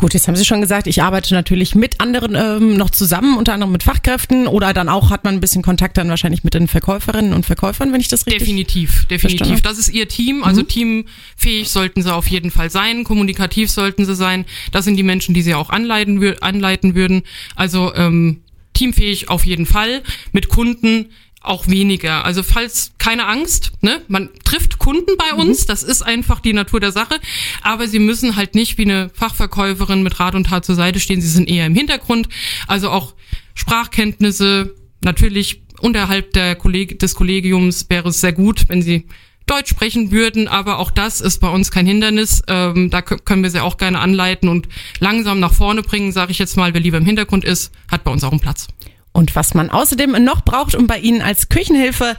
Gut, 0.00 0.14
jetzt 0.14 0.28
haben 0.28 0.34
Sie 0.34 0.46
schon 0.46 0.62
gesagt, 0.62 0.86
ich 0.86 1.02
arbeite 1.02 1.34
natürlich 1.34 1.74
mit 1.74 2.00
anderen 2.00 2.34
ähm, 2.34 2.74
noch 2.78 2.88
zusammen, 2.88 3.36
unter 3.36 3.52
anderem 3.52 3.70
mit 3.70 3.82
Fachkräften 3.82 4.46
oder 4.46 4.72
dann 4.72 4.88
auch 4.88 5.10
hat 5.10 5.24
man 5.24 5.34
ein 5.34 5.40
bisschen 5.40 5.60
Kontakt 5.60 5.98
dann 5.98 6.08
wahrscheinlich 6.08 6.42
mit 6.42 6.54
den 6.54 6.68
Verkäuferinnen 6.68 7.34
und 7.34 7.44
Verkäufern, 7.44 7.92
wenn 7.92 8.00
ich 8.00 8.08
das 8.08 8.24
richtig 8.24 8.38
Definitiv, 8.38 9.04
definitiv. 9.10 9.60
Das 9.60 9.76
ist 9.76 9.90
Ihr 9.90 10.08
Team, 10.08 10.42
also 10.42 10.62
mhm. 10.62 10.68
teamfähig 10.68 11.68
sollten 11.68 12.00
Sie 12.00 12.10
auf 12.10 12.28
jeden 12.28 12.50
Fall 12.50 12.70
sein, 12.70 13.04
kommunikativ 13.04 13.70
sollten 13.70 14.06
Sie 14.06 14.14
sein. 14.14 14.46
Das 14.72 14.86
sind 14.86 14.96
die 14.96 15.02
Menschen, 15.02 15.34
die 15.34 15.42
Sie 15.42 15.52
auch 15.52 15.68
anleiten, 15.68 16.34
anleiten 16.40 16.94
würden. 16.94 17.20
Also 17.54 17.94
ähm, 17.94 18.40
teamfähig 18.72 19.28
auf 19.28 19.44
jeden 19.44 19.66
Fall. 19.66 20.02
Mit 20.32 20.48
Kunden 20.48 21.10
auch 21.42 21.68
weniger. 21.68 22.24
Also 22.24 22.42
falls 22.42 22.92
keine 22.96 23.26
Angst, 23.26 23.72
ne, 23.82 24.00
man 24.08 24.30
trifft 24.44 24.69
Kunden 24.80 25.12
bei 25.16 25.34
uns, 25.34 25.62
mhm. 25.62 25.66
das 25.68 25.84
ist 25.84 26.02
einfach 26.02 26.40
die 26.40 26.52
Natur 26.52 26.80
der 26.80 26.90
Sache, 26.90 27.20
aber 27.62 27.86
sie 27.86 28.00
müssen 28.00 28.34
halt 28.34 28.56
nicht 28.56 28.78
wie 28.78 28.82
eine 28.82 29.10
Fachverkäuferin 29.14 30.02
mit 30.02 30.18
Rat 30.18 30.34
und 30.34 30.48
Tat 30.48 30.64
zur 30.64 30.74
Seite 30.74 30.98
stehen, 30.98 31.20
sie 31.20 31.28
sind 31.28 31.48
eher 31.48 31.66
im 31.66 31.74
Hintergrund, 31.76 32.28
also 32.66 32.90
auch 32.90 33.14
Sprachkenntnisse, 33.54 34.74
natürlich 35.02 35.62
unterhalb 35.80 36.32
der 36.32 36.56
Kolleg 36.56 36.98
des 36.98 37.14
Kollegiums 37.14 37.86
wäre 37.88 38.08
es 38.08 38.20
sehr 38.20 38.32
gut, 38.32 38.68
wenn 38.68 38.82
sie 38.82 39.06
Deutsch 39.46 39.70
sprechen 39.70 40.12
würden, 40.12 40.46
aber 40.46 40.78
auch 40.78 40.90
das 40.90 41.20
ist 41.20 41.40
bei 41.40 41.48
uns 41.48 41.72
kein 41.72 41.84
Hindernis. 41.84 42.42
Ähm, 42.46 42.88
da 42.88 43.02
können 43.02 43.42
wir 43.42 43.50
sie 43.50 43.60
auch 43.60 43.78
gerne 43.78 43.98
anleiten 43.98 44.48
und 44.48 44.68
langsam 45.00 45.40
nach 45.40 45.52
vorne 45.52 45.82
bringen, 45.82 46.12
sage 46.12 46.30
ich 46.30 46.38
jetzt 46.38 46.56
mal. 46.56 46.72
Wer 46.72 46.80
lieber 46.80 46.98
im 46.98 47.04
Hintergrund 47.04 47.44
ist, 47.44 47.72
hat 47.90 48.04
bei 48.04 48.12
uns 48.12 48.22
auch 48.22 48.30
einen 48.30 48.38
Platz. 48.38 48.68
Und 49.12 49.34
was 49.34 49.54
man 49.54 49.70
außerdem 49.70 50.12
noch 50.24 50.42
braucht, 50.42 50.74
um 50.74 50.86
bei 50.86 50.98
Ihnen 50.98 51.22
als 51.22 51.48
Küchenhilfe 51.48 52.16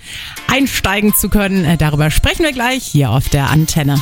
einsteigen 0.47 1.13
zu 1.15 1.29
können, 1.29 1.63
äh, 1.63 1.77
darüber 1.77 2.11
sprechen 2.11 2.43
wir 2.43 2.51
gleich 2.51 2.83
hier 2.83 3.11
auf 3.11 3.29
der 3.29 3.49
Antenne. 3.49 3.99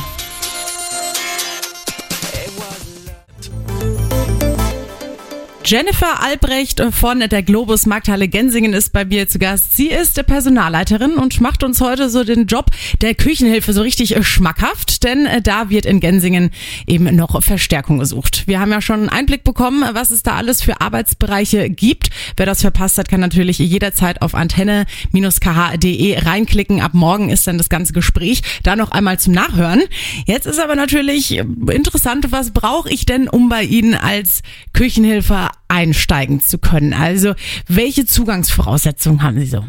Jennifer 5.70 6.20
Albrecht 6.20 6.82
von 6.90 7.20
der 7.20 7.44
Globus 7.44 7.86
Markthalle 7.86 8.26
Gensingen 8.26 8.72
ist 8.72 8.92
bei 8.92 9.04
mir 9.04 9.28
zu 9.28 9.38
Gast. 9.38 9.76
Sie 9.76 9.86
ist 9.86 10.20
Personalleiterin 10.26 11.12
und 11.12 11.40
macht 11.40 11.62
uns 11.62 11.80
heute 11.80 12.10
so 12.10 12.24
den 12.24 12.46
Job 12.46 12.72
der 13.02 13.14
Küchenhilfe 13.14 13.72
so 13.72 13.80
richtig 13.80 14.16
schmackhaft, 14.26 15.04
denn 15.04 15.26
äh, 15.26 15.40
da 15.40 15.70
wird 15.70 15.86
in 15.86 16.00
Gensingen 16.00 16.50
eben 16.88 17.14
noch 17.14 17.40
Verstärkung 17.40 18.00
gesucht. 18.00 18.48
Wir 18.48 18.58
haben 18.58 18.72
ja 18.72 18.82
schon 18.82 18.98
einen 18.98 19.08
Einblick 19.10 19.44
bekommen, 19.44 19.84
was 19.92 20.10
es 20.10 20.24
da 20.24 20.34
alles 20.34 20.60
für 20.60 20.80
Arbeitsbereiche 20.80 21.70
gibt. 21.70 22.10
Wer 22.36 22.46
das 22.46 22.62
verpasst 22.62 22.98
hat, 22.98 23.08
kann 23.08 23.20
natürlich 23.20 23.60
jederzeit 23.60 24.22
auf 24.22 24.34
antenne-kh.de 24.34 26.18
reinklicken. 26.18 26.80
Ab 26.80 26.94
morgen 26.94 27.30
ist 27.30 27.46
dann 27.46 27.58
das 27.58 27.68
ganze 27.68 27.92
Gespräch 27.92 28.42
da 28.64 28.74
noch 28.74 28.90
einmal 28.90 29.20
zum 29.20 29.34
Nachhören. 29.34 29.84
Jetzt 30.26 30.46
ist 30.46 30.58
aber 30.58 30.74
natürlich 30.74 31.36
interessant, 31.36 32.32
was 32.32 32.50
brauche 32.50 32.90
ich 32.90 33.06
denn, 33.06 33.28
um 33.28 33.48
bei 33.48 33.62
Ihnen 33.62 33.94
als 33.94 34.42
Küchenhilfe 34.72 35.50
einsteigen 35.70 36.40
zu 36.40 36.58
können? 36.58 36.92
Also 36.92 37.34
welche 37.68 38.04
Zugangsvoraussetzungen 38.06 39.22
haben 39.22 39.38
Sie 39.40 39.46
so? 39.46 39.64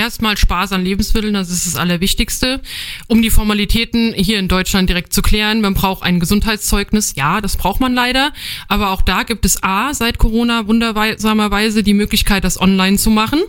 Erstmal 0.00 0.38
Spaß 0.38 0.72
an 0.72 0.82
Lebensmitteln, 0.82 1.34
das 1.34 1.50
ist 1.50 1.66
das 1.66 1.76
Allerwichtigste. 1.76 2.62
Um 3.06 3.20
die 3.20 3.28
Formalitäten 3.28 4.14
hier 4.14 4.38
in 4.38 4.48
Deutschland 4.48 4.88
direkt 4.88 5.12
zu 5.12 5.20
klären, 5.20 5.60
man 5.60 5.74
braucht 5.74 6.02
ein 6.02 6.20
Gesundheitszeugnis. 6.20 7.16
Ja, 7.16 7.42
das 7.42 7.58
braucht 7.58 7.80
man 7.80 7.92
leider. 7.92 8.32
Aber 8.66 8.92
auch 8.92 9.02
da 9.02 9.24
gibt 9.24 9.44
es 9.44 9.62
A, 9.62 9.92
seit 9.92 10.16
Corona 10.16 10.66
wundersamerweise 10.66 11.82
die 11.82 11.92
Möglichkeit, 11.92 12.44
das 12.44 12.58
online 12.58 12.96
zu 12.96 13.10
machen. 13.10 13.40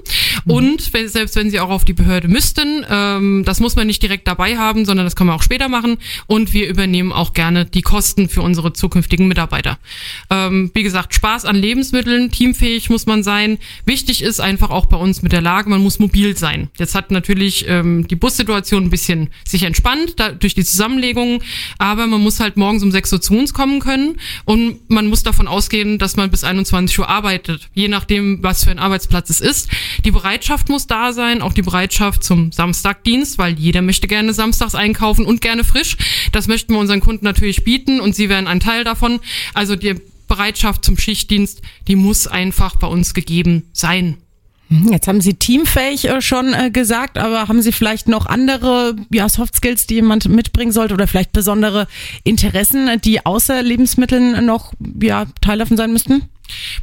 Mhm. 0.43 0.51
Und 0.51 0.91
selbst 1.05 1.37
wenn 1.37 1.49
Sie 1.49 1.61
auch 1.61 1.69
auf 1.69 1.85
die 1.85 1.93
Behörde 1.93 2.27
müssten, 2.27 2.85
ähm, 2.89 3.43
das 3.45 3.61
muss 3.61 3.77
man 3.77 3.87
nicht 3.87 4.03
direkt 4.03 4.27
dabei 4.27 4.57
haben, 4.57 4.83
sondern 4.83 5.05
das 5.05 5.15
kann 5.15 5.27
man 5.27 5.37
auch 5.37 5.43
später 5.43 5.69
machen. 5.69 5.99
Und 6.27 6.51
wir 6.51 6.67
übernehmen 6.67 7.13
auch 7.13 7.33
gerne 7.33 7.63
die 7.63 7.81
Kosten 7.81 8.27
für 8.27 8.41
unsere 8.41 8.73
zukünftigen 8.73 9.29
Mitarbeiter. 9.29 9.79
Ähm, 10.29 10.69
wie 10.73 10.83
gesagt, 10.83 11.13
Spaß 11.13 11.45
an 11.45 11.55
Lebensmitteln, 11.55 12.29
teamfähig 12.29 12.89
muss 12.89 13.05
man 13.05 13.23
sein. 13.23 13.57
Wichtig 13.85 14.21
ist 14.21 14.41
einfach 14.41 14.69
auch 14.69 14.87
bei 14.87 14.97
uns 14.97 15.21
mit 15.21 15.31
der 15.31 15.41
Lage, 15.41 15.69
man 15.69 15.81
muss 15.81 15.97
mobil 15.97 16.35
sein. 16.41 16.69
Jetzt 16.77 16.93
hat 16.93 17.11
natürlich 17.11 17.65
ähm, 17.69 18.05
die 18.07 18.17
Bussituation 18.17 18.83
ein 18.83 18.89
bisschen 18.89 19.29
sich 19.47 19.63
entspannt 19.63 20.15
da, 20.17 20.33
durch 20.33 20.53
die 20.53 20.65
Zusammenlegung, 20.65 21.41
aber 21.77 22.05
man 22.07 22.19
muss 22.19 22.41
halt 22.41 22.57
morgens 22.57 22.83
um 22.83 22.91
6 22.91 23.13
Uhr 23.13 23.21
zu 23.21 23.33
uns 23.37 23.53
kommen 23.53 23.79
können 23.79 24.17
und 24.43 24.89
man 24.89 25.07
muss 25.07 25.23
davon 25.23 25.47
ausgehen, 25.47 25.97
dass 25.97 26.17
man 26.17 26.29
bis 26.29 26.43
21 26.43 26.99
Uhr 26.99 27.07
arbeitet, 27.07 27.69
je 27.73 27.87
nachdem, 27.87 28.43
was 28.43 28.65
für 28.65 28.71
ein 28.71 28.79
Arbeitsplatz 28.79 29.29
es 29.29 29.39
ist. 29.39 29.69
Die 30.03 30.11
Bereitschaft 30.11 30.67
muss 30.67 30.87
da 30.87 31.13
sein, 31.13 31.41
auch 31.41 31.53
die 31.53 31.61
Bereitschaft 31.61 32.25
zum 32.25 32.51
Samstagdienst, 32.51 33.37
weil 33.37 33.57
jeder 33.57 33.81
möchte 33.81 34.07
gerne 34.07 34.33
samstags 34.33 34.75
einkaufen 34.75 35.25
und 35.25 35.39
gerne 35.39 35.63
frisch. 35.63 35.95
Das 36.33 36.47
möchten 36.47 36.73
wir 36.73 36.79
unseren 36.79 36.99
Kunden 36.99 37.23
natürlich 37.23 37.63
bieten 37.63 38.01
und 38.01 38.15
sie 38.15 38.27
werden 38.27 38.47
ein 38.47 38.59
Teil 38.59 38.83
davon. 38.83 39.21
Also 39.53 39.77
die 39.77 39.95
Bereitschaft 40.27 40.85
zum 40.85 40.97
Schichtdienst, 40.97 41.61
die 41.87 41.97
muss 41.97 42.25
einfach 42.25 42.77
bei 42.77 42.87
uns 42.87 43.13
gegeben 43.13 43.63
sein. 43.73 44.17
Jetzt 44.89 45.09
haben 45.09 45.19
Sie 45.19 45.33
teamfähig 45.33 46.05
äh, 46.05 46.21
schon 46.21 46.53
äh, 46.53 46.71
gesagt, 46.71 47.17
aber 47.17 47.49
haben 47.49 47.61
Sie 47.61 47.73
vielleicht 47.73 48.07
noch 48.07 48.25
andere 48.25 48.95
ja, 49.11 49.27
Soft 49.27 49.55
Skills, 49.55 49.85
die 49.85 49.95
jemand 49.95 50.29
mitbringen 50.29 50.71
sollte 50.71 50.93
oder 50.93 51.07
vielleicht 51.07 51.33
besondere 51.33 51.87
Interessen, 52.23 52.89
die 53.03 53.25
außer 53.25 53.61
Lebensmitteln 53.61 54.45
noch 54.45 54.71
ja, 55.01 55.25
Teil 55.41 55.57
davon 55.57 55.75
sein 55.75 55.91
müssten? 55.91 56.23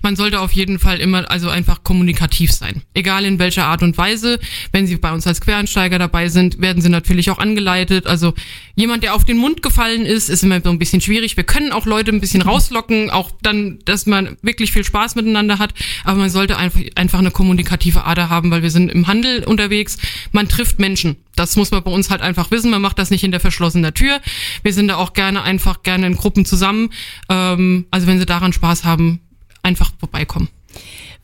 Man 0.03 0.17
sollte 0.17 0.41
auf 0.41 0.53
jeden 0.53 0.79
Fall 0.79 0.99
immer 0.99 1.31
also 1.31 1.49
einfach 1.49 1.83
kommunikativ 1.83 2.53
sein. 2.53 2.83
Egal 2.95 3.25
in 3.25 3.39
welcher 3.39 3.67
Art 3.67 3.83
und 3.83 3.99
Weise. 3.99 4.39
Wenn 4.73 4.87
Sie 4.87 4.97
bei 4.97 5.13
uns 5.13 5.27
als 5.27 5.41
Quereinsteiger 5.41 5.99
dabei 5.99 6.29
sind, 6.29 6.61
werden 6.61 6.83
Sie 6.83 6.89
natürlich 6.89 7.31
auch 7.31 7.39
angeleitet. 7.39 8.07
Also 8.07 8.35
jemand, 8.75 9.03
der 9.03 9.15
auf 9.15 9.25
den 9.25 9.39
Mund 9.39 9.63
gefallen 9.63 10.07
ist, 10.07 10.29
ist 10.29 10.43
immer 10.43 10.61
so 10.61 10.71
ein 10.71 10.79
bisschen 10.79 11.01
schwierig. 11.01 11.37
Wir 11.37 11.45
können 11.45 11.73
auch 11.73 11.87
Leute 11.87 12.13
ein 12.13 12.21
bisschen 12.21 12.43
rauslocken, 12.43 13.11
auch 13.11 13.31
dann, 13.43 13.79
dass 13.85 14.07
man 14.07 14.37
wirklich 14.43 14.73
viel 14.73 14.85
Spaß 14.85 15.15
miteinander 15.15 15.59
hat. 15.59 15.75
Aber 16.05 16.19
man 16.19 16.31
sollte 16.31 16.57
einfach, 16.57 16.81
einfach 16.95 17.19
eine 17.19 17.31
kommunikative 17.31 18.05
Ader 18.05 18.29
haben, 18.29 18.51
weil 18.51 18.63
wir 18.63 18.71
sind 18.71 18.91
im 18.91 19.07
Handel 19.07 19.45
unterwegs. 19.45 19.99
Man 20.33 20.49
trifft 20.49 20.79
Menschen. 20.79 21.17
Das 21.37 21.57
muss 21.57 21.71
man 21.71 21.85
bei 21.85 21.91
uns 21.91 22.11
halt 22.11 22.21
einfach 22.21 22.51
wissen. 22.51 22.71
Man 22.71 22.83
macht 22.83 22.99
das 22.99 23.11
nicht 23.11 23.23
in 23.23 23.31
der 23.31 23.41
verschlossenen 23.41 23.95
Tür. 23.95 24.21
Wir 24.63 24.73
sind 24.73 24.89
da 24.89 24.97
auch 24.97 25.13
gerne 25.13 25.43
einfach 25.43 25.83
gerne 25.83 26.07
in 26.07 26.17
Gruppen 26.17 26.45
zusammen. 26.45 26.91
Ähm, 27.29 27.87
also 27.91 28.07
wenn 28.07 28.19
Sie 28.19 28.27
daran 28.27 28.53
Spaß 28.53 28.85
haben, 28.85 29.21
einfach 29.69 29.93
vorbeikommen. 30.01 30.49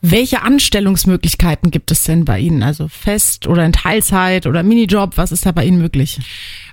Welche 0.01 0.43
Anstellungsmöglichkeiten 0.43 1.71
gibt 1.71 1.89
es 1.89 2.03
denn 2.03 2.25
bei 2.25 2.39
Ihnen? 2.39 2.61
Also 2.61 2.87
fest 2.87 3.47
oder 3.47 3.65
in 3.65 3.73
Teilzeit 3.73 4.45
oder 4.45 4.61
Minijob? 4.61 5.17
Was 5.17 5.31
ist 5.31 5.45
da 5.45 5.51
bei 5.51 5.65
Ihnen 5.65 5.79
möglich? 5.79 6.19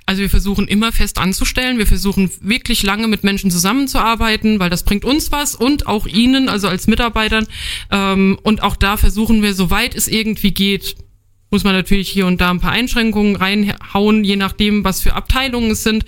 Also 0.05 0.21
wir 0.21 0.29
versuchen 0.29 0.67
immer 0.67 0.91
fest 0.91 1.17
anzustellen. 1.17 1.77
Wir 1.77 1.87
versuchen 1.87 2.29
wirklich 2.41 2.83
lange 2.83 3.07
mit 3.07 3.23
Menschen 3.23 3.49
zusammenzuarbeiten, 3.49 4.59
weil 4.59 4.69
das 4.69 4.83
bringt 4.83 5.03
uns 5.03 5.31
was 5.31 5.55
und 5.55 5.87
auch 5.87 6.05
Ihnen, 6.05 6.47
also 6.47 6.67
als 6.67 6.87
Mitarbeitern. 6.87 7.47
Ähm, 7.89 8.37
und 8.43 8.61
auch 8.61 8.75
da 8.75 8.97
versuchen 8.97 9.41
wir, 9.41 9.55
soweit 9.55 9.95
es 9.95 10.07
irgendwie 10.07 10.51
geht, 10.51 10.95
muss 11.53 11.63
man 11.63 11.73
natürlich 11.75 12.09
hier 12.09 12.25
und 12.25 12.41
da 12.41 12.49
ein 12.49 12.59
paar 12.59 12.71
Einschränkungen 12.71 13.35
reinhauen, 13.35 14.23
je 14.23 14.35
nachdem, 14.35 14.83
was 14.83 15.01
für 15.01 15.13
Abteilungen 15.13 15.69
es 15.69 15.83
sind. 15.83 16.03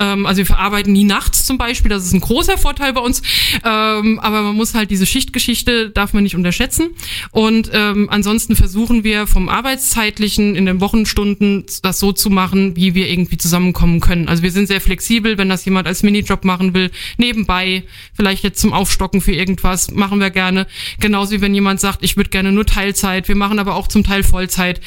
Ähm, 0.00 0.26
also 0.26 0.38
wir 0.38 0.46
verarbeiten 0.46 0.92
nie 0.92 1.04
nachts 1.04 1.46
zum 1.46 1.56
Beispiel, 1.56 1.88
das 1.88 2.04
ist 2.04 2.12
ein 2.12 2.20
großer 2.20 2.58
Vorteil 2.58 2.92
bei 2.92 3.00
uns. 3.00 3.22
Ähm, 3.64 4.18
aber 4.18 4.42
man 4.42 4.56
muss 4.56 4.74
halt 4.74 4.90
diese 4.90 5.06
Schichtgeschichte, 5.06 5.90
darf 5.90 6.14
man 6.14 6.24
nicht 6.24 6.34
unterschätzen. 6.34 6.90
Und 7.30 7.70
ähm, 7.72 8.08
ansonsten 8.10 8.56
versuchen 8.56 9.04
wir 9.04 9.28
vom 9.28 9.48
Arbeitszeitlichen 9.48 10.56
in 10.56 10.66
den 10.66 10.80
Wochenstunden 10.80 11.64
das 11.82 12.00
so 12.00 12.10
zu 12.10 12.28
machen, 12.28 12.74
wie 12.74 12.96
wir 12.96 13.08
irgendwie 13.08 13.38
zusammenkommen 13.38 14.00
können. 14.00 14.28
Also 14.28 14.42
wir 14.42 14.50
sind 14.50 14.66
sehr 14.66 14.80
flexibel, 14.80 15.38
wenn 15.38 15.48
das 15.48 15.64
jemand 15.64 15.86
als 15.86 16.02
Minijob 16.02 16.44
machen 16.44 16.74
will, 16.74 16.90
nebenbei, 17.18 17.84
vielleicht 18.14 18.42
jetzt 18.42 18.60
zum 18.60 18.72
Aufstocken 18.72 19.20
für 19.20 19.32
irgendwas, 19.32 19.92
machen 19.92 20.18
wir 20.18 20.30
gerne. 20.30 20.66
Genauso 20.98 21.30
wie 21.36 21.40
wenn 21.40 21.54
jemand 21.54 21.78
sagt, 21.78 22.02
ich 22.02 22.16
würde 22.16 22.30
gerne 22.30 22.50
nur 22.50 22.66
Teilzeit, 22.66 23.28
wir 23.28 23.36
machen 23.36 23.60
aber 23.60 23.76
auch 23.76 23.86
zum 23.86 24.02
Teil 24.02 24.24
Vollzeit 24.24 24.80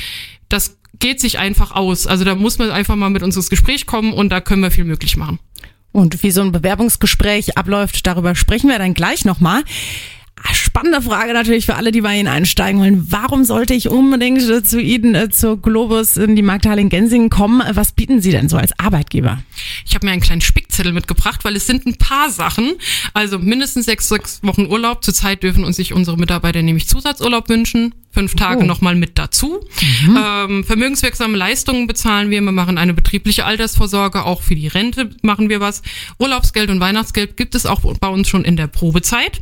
das 0.50 0.78
geht 1.00 1.20
sich 1.20 1.40
einfach 1.40 1.72
aus. 1.72 2.08
Also 2.08 2.24
da 2.24 2.36
muss 2.36 2.58
man 2.58 2.72
einfach 2.72 2.96
mal 2.96 3.10
mit 3.10 3.24
uns 3.24 3.36
ins 3.36 3.50
Gespräch 3.50 3.86
kommen 3.86 4.14
und 4.14 4.30
da 4.30 4.42
können 4.42 4.62
wir 4.62 4.72
viel 4.72 4.84
möglich 4.84 5.18
machen. 5.18 5.40
Und 5.92 6.24
wie 6.24 6.32
so 6.32 6.42
ein 6.42 6.52
Bewerbungsgespräch 6.52 7.58
abläuft, 7.58 8.06
darüber 8.08 8.36
sprechen 8.36 8.70
wir 8.70 8.80
dann 8.80 8.94
gleich 8.94 9.26
nochmal. 9.26 9.64
Spannende 10.54 11.02
Frage 11.02 11.34
natürlich 11.34 11.66
für 11.66 11.76
alle, 11.76 11.92
die 11.92 12.02
bei 12.02 12.18
Ihnen 12.18 12.28
einsteigen 12.28 12.80
wollen. 12.82 13.12
Warum 13.12 13.44
sollte 13.44 13.74
ich 13.74 13.90
unbedingt 13.90 14.42
zu 14.66 14.82
Ihnen, 14.82 15.14
äh, 15.16 15.30
zur 15.30 15.62
Globus 15.62 16.18
in 16.18 16.36
die 16.36 16.42
Markthalle 16.42 16.82
in 16.82 16.90
Gensingen 16.90 17.30
kommen? 17.30 17.62
Was 17.74 17.92
bieten 17.92 18.22
Sie 18.22 18.32
denn 18.32 18.50
so 18.50 18.58
als 18.58 18.78
Arbeitgeber? 18.80 19.44
Ich 19.86 19.94
habe 19.94 20.06
mir 20.06 20.14
einen 20.14 20.22
kleinen 20.22 20.42
Spickzettel 20.82 20.94
mitgebracht, 20.94 21.44
weil 21.44 21.56
es 21.56 21.68
sind 21.68 21.86
ein 21.86 21.96
paar 21.96 22.30
Sachen. 22.30 22.74
Also 23.14 23.40
mindestens 23.40 23.86
sechs, 23.86 24.10
sechs 24.10 24.42
Wochen 24.44 24.66
Urlaub. 24.66 25.04
Zurzeit 25.04 25.44
dürfen 25.44 25.64
uns 25.64 25.76
sich 25.76 25.94
unsere 25.94 26.18
Mitarbeiter 26.18 26.62
nämlich 26.62 26.88
Zusatzurlaub 26.88 27.50
wünschen 27.50 27.94
fünf 28.12 28.36
Tage 28.36 28.64
oh. 28.64 28.66
nochmal 28.66 28.96
mit 28.96 29.18
dazu. 29.18 29.62
Mhm. 30.06 30.18
Ähm, 30.18 30.64
vermögenswirksame 30.64 31.38
Leistungen 31.38 31.88
bezahlen 31.88 32.30
wir. 32.30 32.42
Wir 32.42 32.52
machen 32.52 32.78
eine 32.78 32.94
betriebliche 32.94 33.46
Altersvorsorge. 33.46 34.26
Auch 34.26 34.42
für 34.42 34.56
die 34.56 34.68
Rente 34.68 35.12
machen 35.22 35.50
wir 35.50 35.60
was. 35.60 35.82
Urlaubsgeld 36.20 36.70
und 36.70 36.80
Weihnachtsgeld 36.80 37.38
gibt 37.38 37.56
es 37.56 37.66
auch 37.66 37.82
bei 37.82 38.08
uns 38.08 38.28
schon 38.28 38.44
in 38.44 38.58
der 38.58 38.68
Probezeit. 38.68 39.42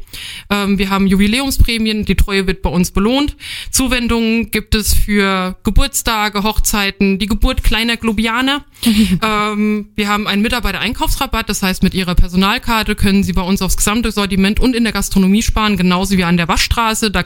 Ähm, 0.50 0.78
wir 0.78 0.90
haben 0.90 1.08
Jubiläumsprämien. 1.08 2.06
Die 2.06 2.16
Treue 2.16 2.48
wird 2.48 2.62
bei 2.62 2.70
uns 2.70 2.92
belohnt. 2.92 3.36
Zuwendungen 3.72 4.52
gibt 4.52 4.76
es 4.76 4.94
für 4.94 5.58
Geburtstage, 5.64 6.44
Hochzeiten, 6.44 7.20
die 7.20 7.28
Geburt 7.28 7.64
kleiner 7.64 7.98
Globianer. 7.98 8.66
ähm, 9.24 9.90
wir 9.96 10.08
haben 10.08 10.28
einen 10.28 10.42
Mitarbeiter-Einkaufsrabatt. 10.42 11.50
Das 11.50 11.64
heißt, 11.64 11.84
mit 11.84 11.94
Ihrer 11.94 12.16
Personalkarte 12.16 12.96
können 12.96 13.24
Sie 13.24 13.34
bei 13.34 13.42
uns 13.42 13.62
aufs 13.62 13.78
gesamte 13.78 14.12
Sortiment 14.12 14.60
und 14.60 14.76
in 14.76 14.84
der 14.84 14.94
Gastronomie 14.94 15.42
sparen, 15.42 15.78
genauso 15.78 16.18
wie 16.18 16.24
an 16.24 16.38
der 16.38 16.48
Waschstraße. 16.48 17.12
Da 17.12 17.26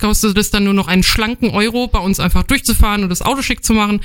kostet 0.00 0.36
es 0.38 0.50
dann 0.50 0.64
nur 0.64 0.74
noch 0.74 0.88
einen 0.88 1.02
schlanken 1.02 1.50
Euro, 1.50 1.86
bei 1.86 1.98
uns 1.98 2.18
einfach 2.18 2.42
durchzufahren 2.42 3.02
und 3.02 3.10
das 3.10 3.22
Auto 3.22 3.42
schick 3.42 3.62
zu 3.62 3.74
machen. 3.74 4.00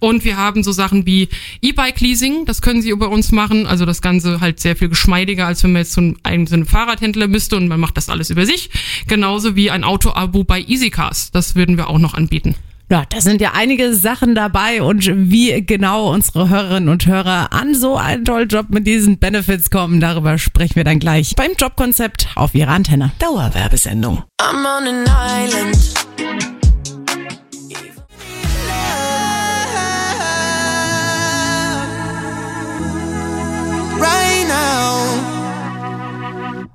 Und 0.00 0.24
wir 0.24 0.36
haben 0.36 0.62
so 0.62 0.72
Sachen 0.72 1.06
wie 1.06 1.28
E-Bike-Leasing, 1.62 2.46
das 2.46 2.62
können 2.62 2.82
Sie 2.82 2.90
über 2.90 3.10
uns 3.10 3.30
machen. 3.30 3.66
Also 3.66 3.84
das 3.84 4.00
Ganze 4.00 4.40
halt 4.40 4.58
sehr 4.58 4.74
viel 4.74 4.88
geschmeidiger, 4.88 5.46
als 5.46 5.62
wenn 5.62 5.72
man 5.72 5.82
jetzt 5.82 5.92
zu 5.92 6.16
einem 6.22 6.46
so 6.46 6.64
Fahrradhändler 6.64 7.28
müsste 7.28 7.56
und 7.56 7.68
man 7.68 7.78
macht 7.78 7.96
das 7.96 8.08
alles 8.08 8.30
über 8.30 8.46
sich. 8.46 8.70
Genauso 9.06 9.54
wie 9.54 9.70
ein 9.70 9.84
Auto-Abo 9.84 10.44
bei 10.44 10.62
EasyCars. 10.62 11.30
Das 11.30 11.54
würden 11.54 11.76
wir 11.76 11.88
auch 11.88 11.98
noch 11.98 12.14
anbieten. 12.14 12.54
Ja, 12.90 13.04
da 13.08 13.20
sind 13.20 13.40
ja 13.40 13.52
einige 13.54 13.94
Sachen 13.94 14.34
dabei 14.34 14.82
und 14.82 15.10
wie 15.30 15.64
genau 15.64 16.12
unsere 16.12 16.50
Hörerinnen 16.50 16.90
und 16.90 17.06
Hörer 17.06 17.52
an 17.52 17.74
so 17.74 17.96
einen 17.96 18.24
tollen 18.24 18.48
Job 18.48 18.66
mit 18.68 18.86
diesen 18.86 19.18
Benefits 19.18 19.70
kommen, 19.70 20.00
darüber 20.00 20.36
sprechen 20.36 20.76
wir 20.76 20.84
dann 20.84 20.98
gleich 20.98 21.34
beim 21.34 21.52
Jobkonzept 21.58 22.28
auf 22.36 22.54
Ihrer 22.54 22.72
Antenne. 22.72 23.12
Dauerwerbesendung. 23.18 24.22
I'm 24.40 24.64
on 24.64 24.86
an 24.86 25.04
island. 25.46 25.94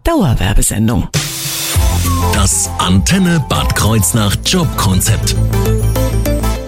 Dauerwerbesendung. 0.03 1.07
Das 2.33 2.69
Antenne 2.77 3.43
Bad 3.49 3.75
Kreuznach 3.75 4.35
Jobkonzept. 4.45 5.35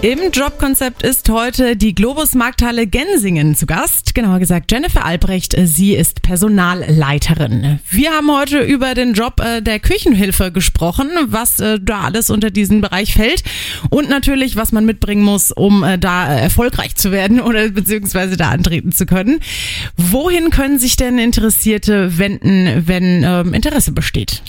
Im 0.02 0.32
Jobkonzept 0.34 1.04
ist 1.04 1.30
heute 1.30 1.76
die 1.76 1.94
Globus 1.94 2.34
Markthalle 2.34 2.88
Gensingen 2.88 3.56
zu 3.56 3.68
Gast. 3.68 4.16
Genauer 4.16 4.40
gesagt 4.40 4.72
Jennifer 4.72 5.06
Albrecht. 5.06 5.56
Sie 5.66 5.94
ist 5.94 6.24
Personalleiterin. 6.24 7.80
Wir 7.88 8.12
haben 8.12 8.32
heute 8.32 8.62
über 8.62 8.96
den 8.96 9.14
Job 9.14 9.40
äh, 9.40 9.62
der 9.62 9.80
Küchenhilfe 9.80 10.52
gesprochen, 10.52 11.08
was 11.28 11.60
äh, 11.60 11.80
da 11.80 12.02
alles 12.02 12.32
unter 12.32 12.50
diesen 12.50 12.82
Bereich 12.82 13.14
fällt 13.14 13.44
und 13.92 14.10
natürlich, 14.10 14.56
was 14.56 14.72
man 14.72 14.86
mitbringen 14.86 15.24
muss, 15.24 15.52
um 15.52 15.84
äh, 15.84 16.00
da 16.00 16.26
erfolgreich 16.34 16.96
zu 16.96 17.12
werden 17.12 17.40
oder 17.42 17.70
beziehungsweise 17.70 18.38
da 18.38 18.50
antreten 18.50 18.92
zu 18.92 19.06
können. 19.06 19.40
Wohin 19.98 20.50
können 20.50 20.80
sich 20.80 20.96
denn 20.96 21.20
Interessierte 21.20 22.18
wenden, 22.18 22.88
wenn 22.88 23.24
ähm, 23.24 23.54
Interesse 23.54 23.92
besteht? 23.92 24.42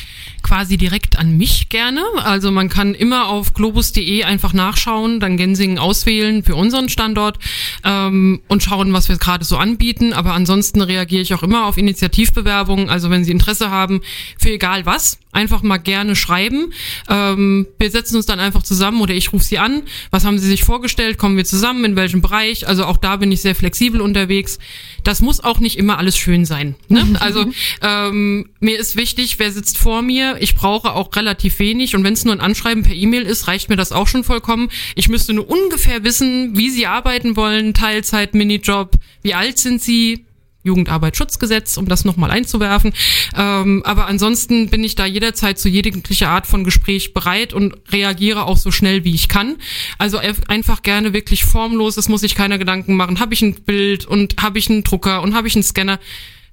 Quasi 0.43 0.77
direkt 0.77 1.19
an 1.19 1.37
mich 1.37 1.69
gerne. 1.69 2.03
Also 2.25 2.51
man 2.51 2.69
kann 2.69 2.95
immer 2.95 3.29
auf 3.29 3.55
globus.de 3.55 4.25
einfach 4.25 4.53
nachschauen, 4.53 5.21
dann 5.21 5.37
Gensingen 5.37 5.79
auswählen 5.79 6.43
für 6.43 6.55
unseren 6.55 6.89
Standort 6.89 7.39
ähm, 7.85 8.41
und 8.49 8.63
schauen, 8.63 8.93
was 8.93 9.09
wir 9.09 9.17
gerade 9.17 9.45
so 9.45 9.57
anbieten. 9.57 10.13
Aber 10.13 10.35
ansonsten 10.35 10.81
reagiere 10.81 11.23
ich 11.23 11.35
auch 11.35 11.43
immer 11.43 11.67
auf 11.67 11.79
Initiativbewerbungen. 11.79 12.91
Also 12.91 13.11
wenn 13.11 13.25
Sie 13.25 13.33
Interesse 13.33 13.71
haben, 13.71 14.03
für 14.39 14.51
egal 14.51 14.87
was, 14.87 15.19
einfach 15.33 15.63
mal 15.63 15.79
gerne 15.79 16.15
schreiben. 16.15 16.73
Ähm, 17.09 17.67
wir 17.79 17.91
setzen 17.91 18.17
uns 18.17 18.27
dann 18.27 18.39
einfach 18.39 18.63
zusammen 18.63 19.01
oder 19.01 19.15
ich 19.15 19.33
rufe 19.33 19.45
Sie 19.45 19.59
an. 19.59 19.83
Was 20.11 20.25
haben 20.25 20.39
Sie 20.39 20.47
sich 20.47 20.63
vorgestellt? 20.63 21.17
Kommen 21.17 21.39
wir 21.39 21.47
zusammen? 21.47 21.85
In 21.85 21.97
welchem 21.97 22.21
Bereich? 22.21 22.69
Also 22.69 22.85
auch 22.85 22.99
da 22.99 23.17
bin 23.17 23.33
ich 23.33 23.41
sehr 23.41 23.55
flexibel 23.55 24.01
unterwegs. 24.01 24.59
Das 25.05 25.23
muss 25.23 25.43
auch 25.43 25.59
nicht 25.59 25.79
immer 25.79 25.99
alles 25.99 26.17
schön 26.17 26.45
sein. 26.45 26.77
Ne? 26.89 27.03
Also 27.23 27.45
ähm, 27.83 28.51
mir 28.59 28.79
ist 28.79 28.97
wichtig, 28.97 29.39
wer 29.39 29.53
sitzt 29.53 29.79
vor 29.79 30.03
mir, 30.03 30.32
ich 30.41 30.55
brauche 30.55 30.93
auch 30.93 31.15
relativ 31.15 31.59
wenig 31.59 31.95
und 31.95 32.05
wenn 32.05 32.15
es 32.15 32.25
nur 32.25 32.35
ein 32.35 32.41
Anschreiben 32.41 32.83
per 32.83 32.95
E-Mail 32.95 33.23
ist, 33.23 33.49
reicht 33.49 33.69
mir 33.69 33.77
das 33.77 33.93
auch 33.93 34.09
schon 34.09 34.25
vollkommen. 34.25 34.71
Ich 34.95 35.09
müsste 35.09 35.33
nur 35.33 35.49
ungefähr 35.49 36.05
wissen, 36.05 36.57
wie 36.57 36.71
Sie 36.71 36.87
arbeiten 36.87 37.37
wollen, 37.37 37.75
Teilzeit, 37.75 38.35
Minijob, 38.35 38.93
wie 39.23 39.35
alt 39.35 39.59
sind 39.59 39.83
Sie, 39.83 40.27
Jugendarbeitsschutzgesetz, 40.65 41.77
um 41.77 41.87
das 41.87 42.05
nochmal 42.05 42.31
einzuwerfen. 42.31 42.93
Ähm, 43.37 43.83
aber 43.85 44.07
ansonsten 44.07 44.69
bin 44.69 44.85
ich 44.85 44.95
da 44.95 45.07
jederzeit 45.07 45.59
zu 45.59 45.69
jeglicher 45.69 46.29
Art 46.29 46.47
von 46.47 46.65
Gespräch 46.65 47.15
bereit 47.15 47.53
und 47.53 47.75
reagiere 47.91 48.45
auch 48.45 48.57
so 48.57 48.71
schnell, 48.71 49.05
wie 49.05 49.15
ich 49.15 49.29
kann. 49.29 49.57
Also 49.99 50.19
einfach 50.19 50.83
gerne 50.83 51.13
wirklich 51.13 51.45
formlos, 51.45 51.97
es 51.97 52.09
muss 52.09 52.21
sich 52.21 52.35
keiner 52.35 52.59
Gedanken 52.59 52.95
machen. 52.95 53.21
Habe 53.21 53.35
ich 53.35 53.43
ein 53.43 53.55
Bild 53.55 54.05
und 54.05 54.41
habe 54.41 54.59
ich 54.59 54.71
einen 54.71 54.85
Drucker 54.85 55.23
und 55.23 55.35
habe 55.35 55.49
ich 55.49 55.55
einen 55.55 55.65
Scanner? 55.65 55.99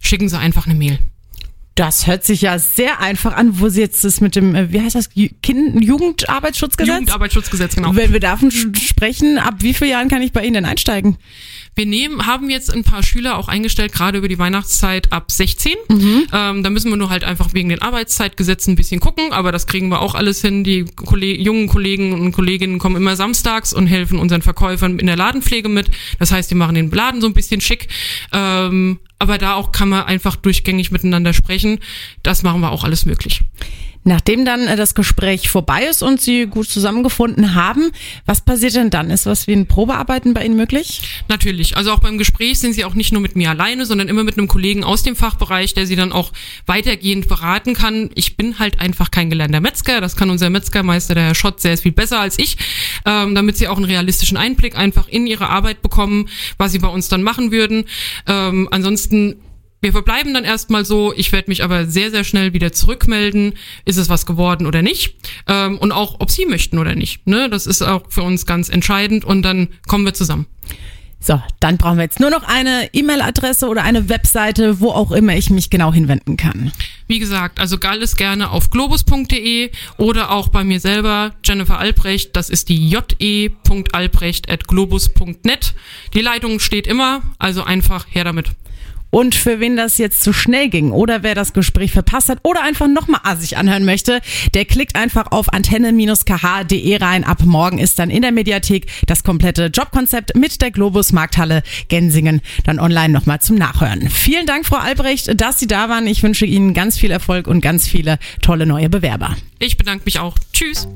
Schicken 0.01 0.29
Sie 0.29 0.37
einfach 0.37 0.65
eine 0.65 0.75
Mail. 0.75 0.99
Das 1.79 2.07
hört 2.07 2.25
sich 2.25 2.41
ja 2.41 2.59
sehr 2.59 2.99
einfach 2.99 3.33
an, 3.33 3.61
wo 3.61 3.69
sie 3.69 3.79
jetzt 3.79 4.03
das 4.03 4.19
mit 4.19 4.35
dem, 4.35 4.53
äh, 4.53 4.73
wie 4.73 4.81
heißt 4.81 4.95
das, 4.95 5.11
kind 5.41 5.81
Jugendarbeitsschutzgesetz? 5.81 6.93
Jugendarbeitsschutzgesetz, 6.93 7.77
genau. 7.77 7.95
Wenn 7.95 8.11
wir 8.11 8.19
davon 8.19 8.51
sprechen, 8.51 9.37
ab 9.37 9.55
wie 9.59 9.73
vielen 9.73 9.91
Jahren 9.91 10.09
kann 10.09 10.21
ich 10.21 10.33
bei 10.33 10.43
Ihnen 10.43 10.55
denn 10.55 10.65
einsteigen? 10.65 11.15
Wir 11.75 11.85
nehmen, 11.85 12.25
haben 12.25 12.49
jetzt 12.49 12.69
ein 12.73 12.83
paar 12.83 13.01
Schüler 13.01 13.37
auch 13.37 13.47
eingestellt, 13.47 13.93
gerade 13.93 14.17
über 14.17 14.27
die 14.27 14.37
Weihnachtszeit 14.37 15.13
ab 15.13 15.31
16. 15.31 15.71
Mhm. 15.87 16.27
Ähm, 16.33 16.63
da 16.63 16.69
müssen 16.69 16.89
wir 16.89 16.97
nur 16.97 17.09
halt 17.09 17.23
einfach 17.23 17.53
wegen 17.53 17.69
den 17.69 17.81
Arbeitszeitgesetzen 17.81 18.73
ein 18.73 18.75
bisschen 18.75 18.99
gucken, 18.99 19.31
aber 19.31 19.53
das 19.53 19.65
kriegen 19.65 19.87
wir 19.87 20.01
auch 20.01 20.15
alles 20.15 20.41
hin. 20.41 20.65
Die 20.65 20.83
Kolleg 20.83 21.39
jungen 21.39 21.69
Kollegen 21.69 22.11
und 22.11 22.33
Kolleginnen 22.33 22.79
kommen 22.79 22.97
immer 22.97 23.15
samstags 23.15 23.71
und 23.71 23.87
helfen 23.87 24.19
unseren 24.19 24.41
Verkäufern 24.41 24.99
in 24.99 25.07
der 25.07 25.15
Ladenpflege 25.15 25.69
mit. 25.69 25.89
Das 26.19 26.33
heißt, 26.33 26.51
die 26.51 26.55
machen 26.55 26.75
den 26.75 26.91
Laden 26.91 27.21
so 27.21 27.27
ein 27.27 27.33
bisschen 27.33 27.61
schick. 27.61 27.87
Ähm, 28.33 28.99
aber 29.19 29.37
da 29.37 29.53
auch 29.55 29.71
kann 29.71 29.89
man 29.89 30.03
einfach 30.03 30.35
durchgängig 30.35 30.91
miteinander 30.91 31.33
sprechen. 31.33 31.79
Das 32.23 32.43
machen 32.43 32.61
wir 32.61 32.71
auch 32.71 32.83
alles 32.83 33.05
möglich. 33.05 33.41
Nachdem 34.05 34.45
dann 34.45 34.67
äh, 34.67 34.75
das 34.75 34.95
Gespräch 34.95 35.49
vorbei 35.49 35.83
ist 35.83 36.01
und 36.01 36.21
Sie 36.21 36.45
gut 36.45 36.69
zusammengefunden 36.69 37.53
haben, 37.53 37.91
was 38.25 38.41
passiert 38.41 38.75
denn 38.75 38.89
dann? 38.89 39.09
Ist 39.09 39.25
was 39.25 39.47
wie 39.47 39.53
ein 39.53 39.67
Probearbeiten 39.67 40.33
bei 40.33 40.45
Ihnen 40.45 40.55
möglich? 40.55 41.01
Natürlich. 41.27 41.75
Also 41.75 41.91
auch 41.91 41.99
beim 41.99 42.17
Gespräch 42.17 42.59
sind 42.59 42.73
Sie 42.73 42.85
auch 42.85 42.95
nicht 42.95 43.11
nur 43.11 43.21
mit 43.21 43.35
mir 43.35 43.49
alleine, 43.49 43.85
sondern 43.85 44.07
immer 44.07 44.23
mit 44.23 44.37
einem 44.37 44.47
Kollegen 44.47 44.83
aus 44.83 45.03
dem 45.03 45.15
Fachbereich, 45.15 45.73
der 45.73 45.85
Sie 45.85 45.95
dann 45.95 46.11
auch 46.13 46.31
weitergehend 46.65 47.27
beraten 47.27 47.73
kann. 47.73 48.09
Ich 48.15 48.37
bin 48.37 48.57
halt 48.57 48.79
einfach 48.79 49.11
kein 49.11 49.29
gelernter 49.29 49.59
Metzger. 49.59 49.99
Das 49.99 50.15
kann 50.15 50.29
unser 50.29 50.49
Metzgermeister, 50.49 51.13
der 51.13 51.25
Herr 51.25 51.35
Schott, 51.35 51.59
sehr 51.59 51.77
viel 51.77 51.91
besser 51.91 52.19
als 52.19 52.39
ich, 52.39 52.57
ähm, 53.05 53.35
damit 53.35 53.57
Sie 53.57 53.67
auch 53.67 53.77
einen 53.77 53.85
realistischen 53.85 54.37
Einblick 54.37 54.77
einfach 54.77 55.07
in 55.09 55.27
Ihre 55.27 55.49
Arbeit 55.49 55.81
bekommen, 55.81 56.29
was 56.57 56.71
Sie 56.71 56.79
bei 56.79 56.87
uns 56.87 57.09
dann 57.09 57.21
machen 57.21 57.51
würden. 57.51 57.85
Ähm, 58.27 58.69
ansonsten 58.71 59.35
wir 59.81 59.91
verbleiben 59.91 60.33
dann 60.33 60.43
erstmal 60.43 60.85
so. 60.85 61.13
Ich 61.15 61.31
werde 61.31 61.49
mich 61.49 61.63
aber 61.63 61.85
sehr, 61.85 62.11
sehr 62.11 62.23
schnell 62.23 62.53
wieder 62.53 62.71
zurückmelden. 62.71 63.53
Ist 63.85 63.97
es 63.97 64.09
was 64.09 64.25
geworden 64.25 64.67
oder 64.67 64.81
nicht? 64.81 65.15
Ähm, 65.47 65.77
und 65.77 65.91
auch, 65.91 66.17
ob 66.19 66.31
Sie 66.31 66.45
möchten 66.45 66.77
oder 66.77 66.95
nicht. 66.95 67.27
Ne? 67.27 67.49
Das 67.49 67.65
ist 67.65 67.81
auch 67.81 68.03
für 68.09 68.23
uns 68.23 68.45
ganz 68.45 68.69
entscheidend. 68.69 69.23
Und 69.23 69.43
dann 69.43 69.69
kommen 69.87 70.05
wir 70.05 70.13
zusammen. 70.13 70.47
So, 71.21 71.41
dann 71.59 71.77
brauchen 71.77 71.97
wir 71.97 72.03
jetzt 72.03 72.21
nur 72.21 72.29
noch 72.29 72.43
eine 72.43 72.89
E-Mail-Adresse 72.93 73.67
oder 73.67 73.83
eine 73.83 74.07
Webseite, 74.07 74.79
wo 74.79 74.91
auch 74.91 75.11
immer 75.11 75.35
ich 75.35 75.49
mich 75.49 75.69
genau 75.69 75.91
hinwenden 75.91 76.37
kann. 76.37 76.71
Wie 77.07 77.19
gesagt, 77.19 77.59
also 77.59 77.75
alles 77.81 78.15
gerne 78.15 78.51
auf 78.51 78.69
globus.de 78.69 79.69
oder 79.97 80.31
auch 80.31 80.47
bei 80.47 80.63
mir 80.63 80.79
selber, 80.79 81.35
Jennifer 81.43 81.77
Albrecht, 81.77 82.37
das 82.37 82.49
ist 82.49 82.69
die 82.69 82.87
je.albrecht.globus.net. 82.87 85.73
Die 86.13 86.21
Leitung 86.21 86.61
steht 86.61 86.87
immer, 86.87 87.21
also 87.37 87.63
einfach 87.63 88.05
her 88.09 88.23
damit. 88.23 88.51
Und 89.11 89.35
für 89.35 89.59
wen 89.59 89.75
das 89.75 89.97
jetzt 89.97 90.21
zu 90.23 90.33
schnell 90.33 90.69
ging 90.69 90.91
oder 90.91 91.23
wer 91.23 91.35
das 91.35 91.53
Gespräch 91.53 91.91
verpasst 91.91 92.29
hat 92.29 92.39
oder 92.43 92.61
einfach 92.61 92.87
nochmal 92.87 93.19
sich 93.37 93.57
anhören 93.57 93.85
möchte, 93.85 94.21
der 94.53 94.65
klickt 94.65 94.95
einfach 94.95 95.31
auf 95.31 95.51
antenne-kh.de 95.51 96.97
rein. 96.97 97.23
Ab 97.23 97.43
morgen 97.43 97.79
ist 97.79 97.99
dann 97.99 98.09
in 98.09 98.21
der 98.21 98.31
Mediathek 98.31 98.87
das 99.07 99.23
komplette 99.23 99.65
Jobkonzept 99.67 100.35
mit 100.35 100.61
der 100.61 100.71
Globus 100.71 101.11
Markthalle 101.11 101.63
Gensingen 101.87 102.41
dann 102.65 102.79
online 102.79 103.09
nochmal 103.09 103.39
zum 103.39 103.57
Nachhören. 103.57 104.09
Vielen 104.09 104.45
Dank, 104.45 104.65
Frau 104.65 104.77
Albrecht, 104.77 105.39
dass 105.39 105.59
Sie 105.59 105.67
da 105.67 105.89
waren. 105.89 106.07
Ich 106.07 106.23
wünsche 106.23 106.45
Ihnen 106.45 106.73
ganz 106.73 106.97
viel 106.97 107.11
Erfolg 107.11 107.47
und 107.47 107.61
ganz 107.61 107.87
viele 107.87 108.19
tolle 108.41 108.65
neue 108.65 108.89
Bewerber. 108.89 109.35
Ich 109.59 109.77
bedanke 109.77 110.05
mich 110.05 110.19
auch. 110.19 110.35
Tschüss. 110.53 110.87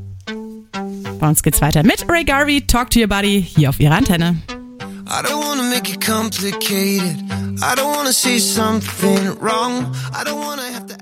Bei 1.19 1.27
uns 1.27 1.43
geht's 1.43 1.61
weiter 1.61 1.83
mit 1.83 2.05
Ray 2.09 2.23
Garvey, 2.23 2.61
Talk 2.61 2.89
to 2.91 2.99
Your 2.99 3.07
Buddy, 3.07 3.45
hier 3.55 3.69
auf 3.69 3.79
Ihrer 3.79 3.95
Antenne. 3.95 4.37
I 5.07 5.21
don't 5.21 5.41
wanna 5.41 5.63
make 5.63 5.89
it 5.89 6.01
complicated. 6.01 7.17
I 7.61 7.75
don't 7.75 7.95
wanna 7.95 8.13
say 8.13 8.39
something 8.39 9.37
wrong. 9.39 9.93
I 10.13 10.23
don't 10.23 10.39
wanna 10.39 10.63
have 10.71 10.87
to 10.87 11.01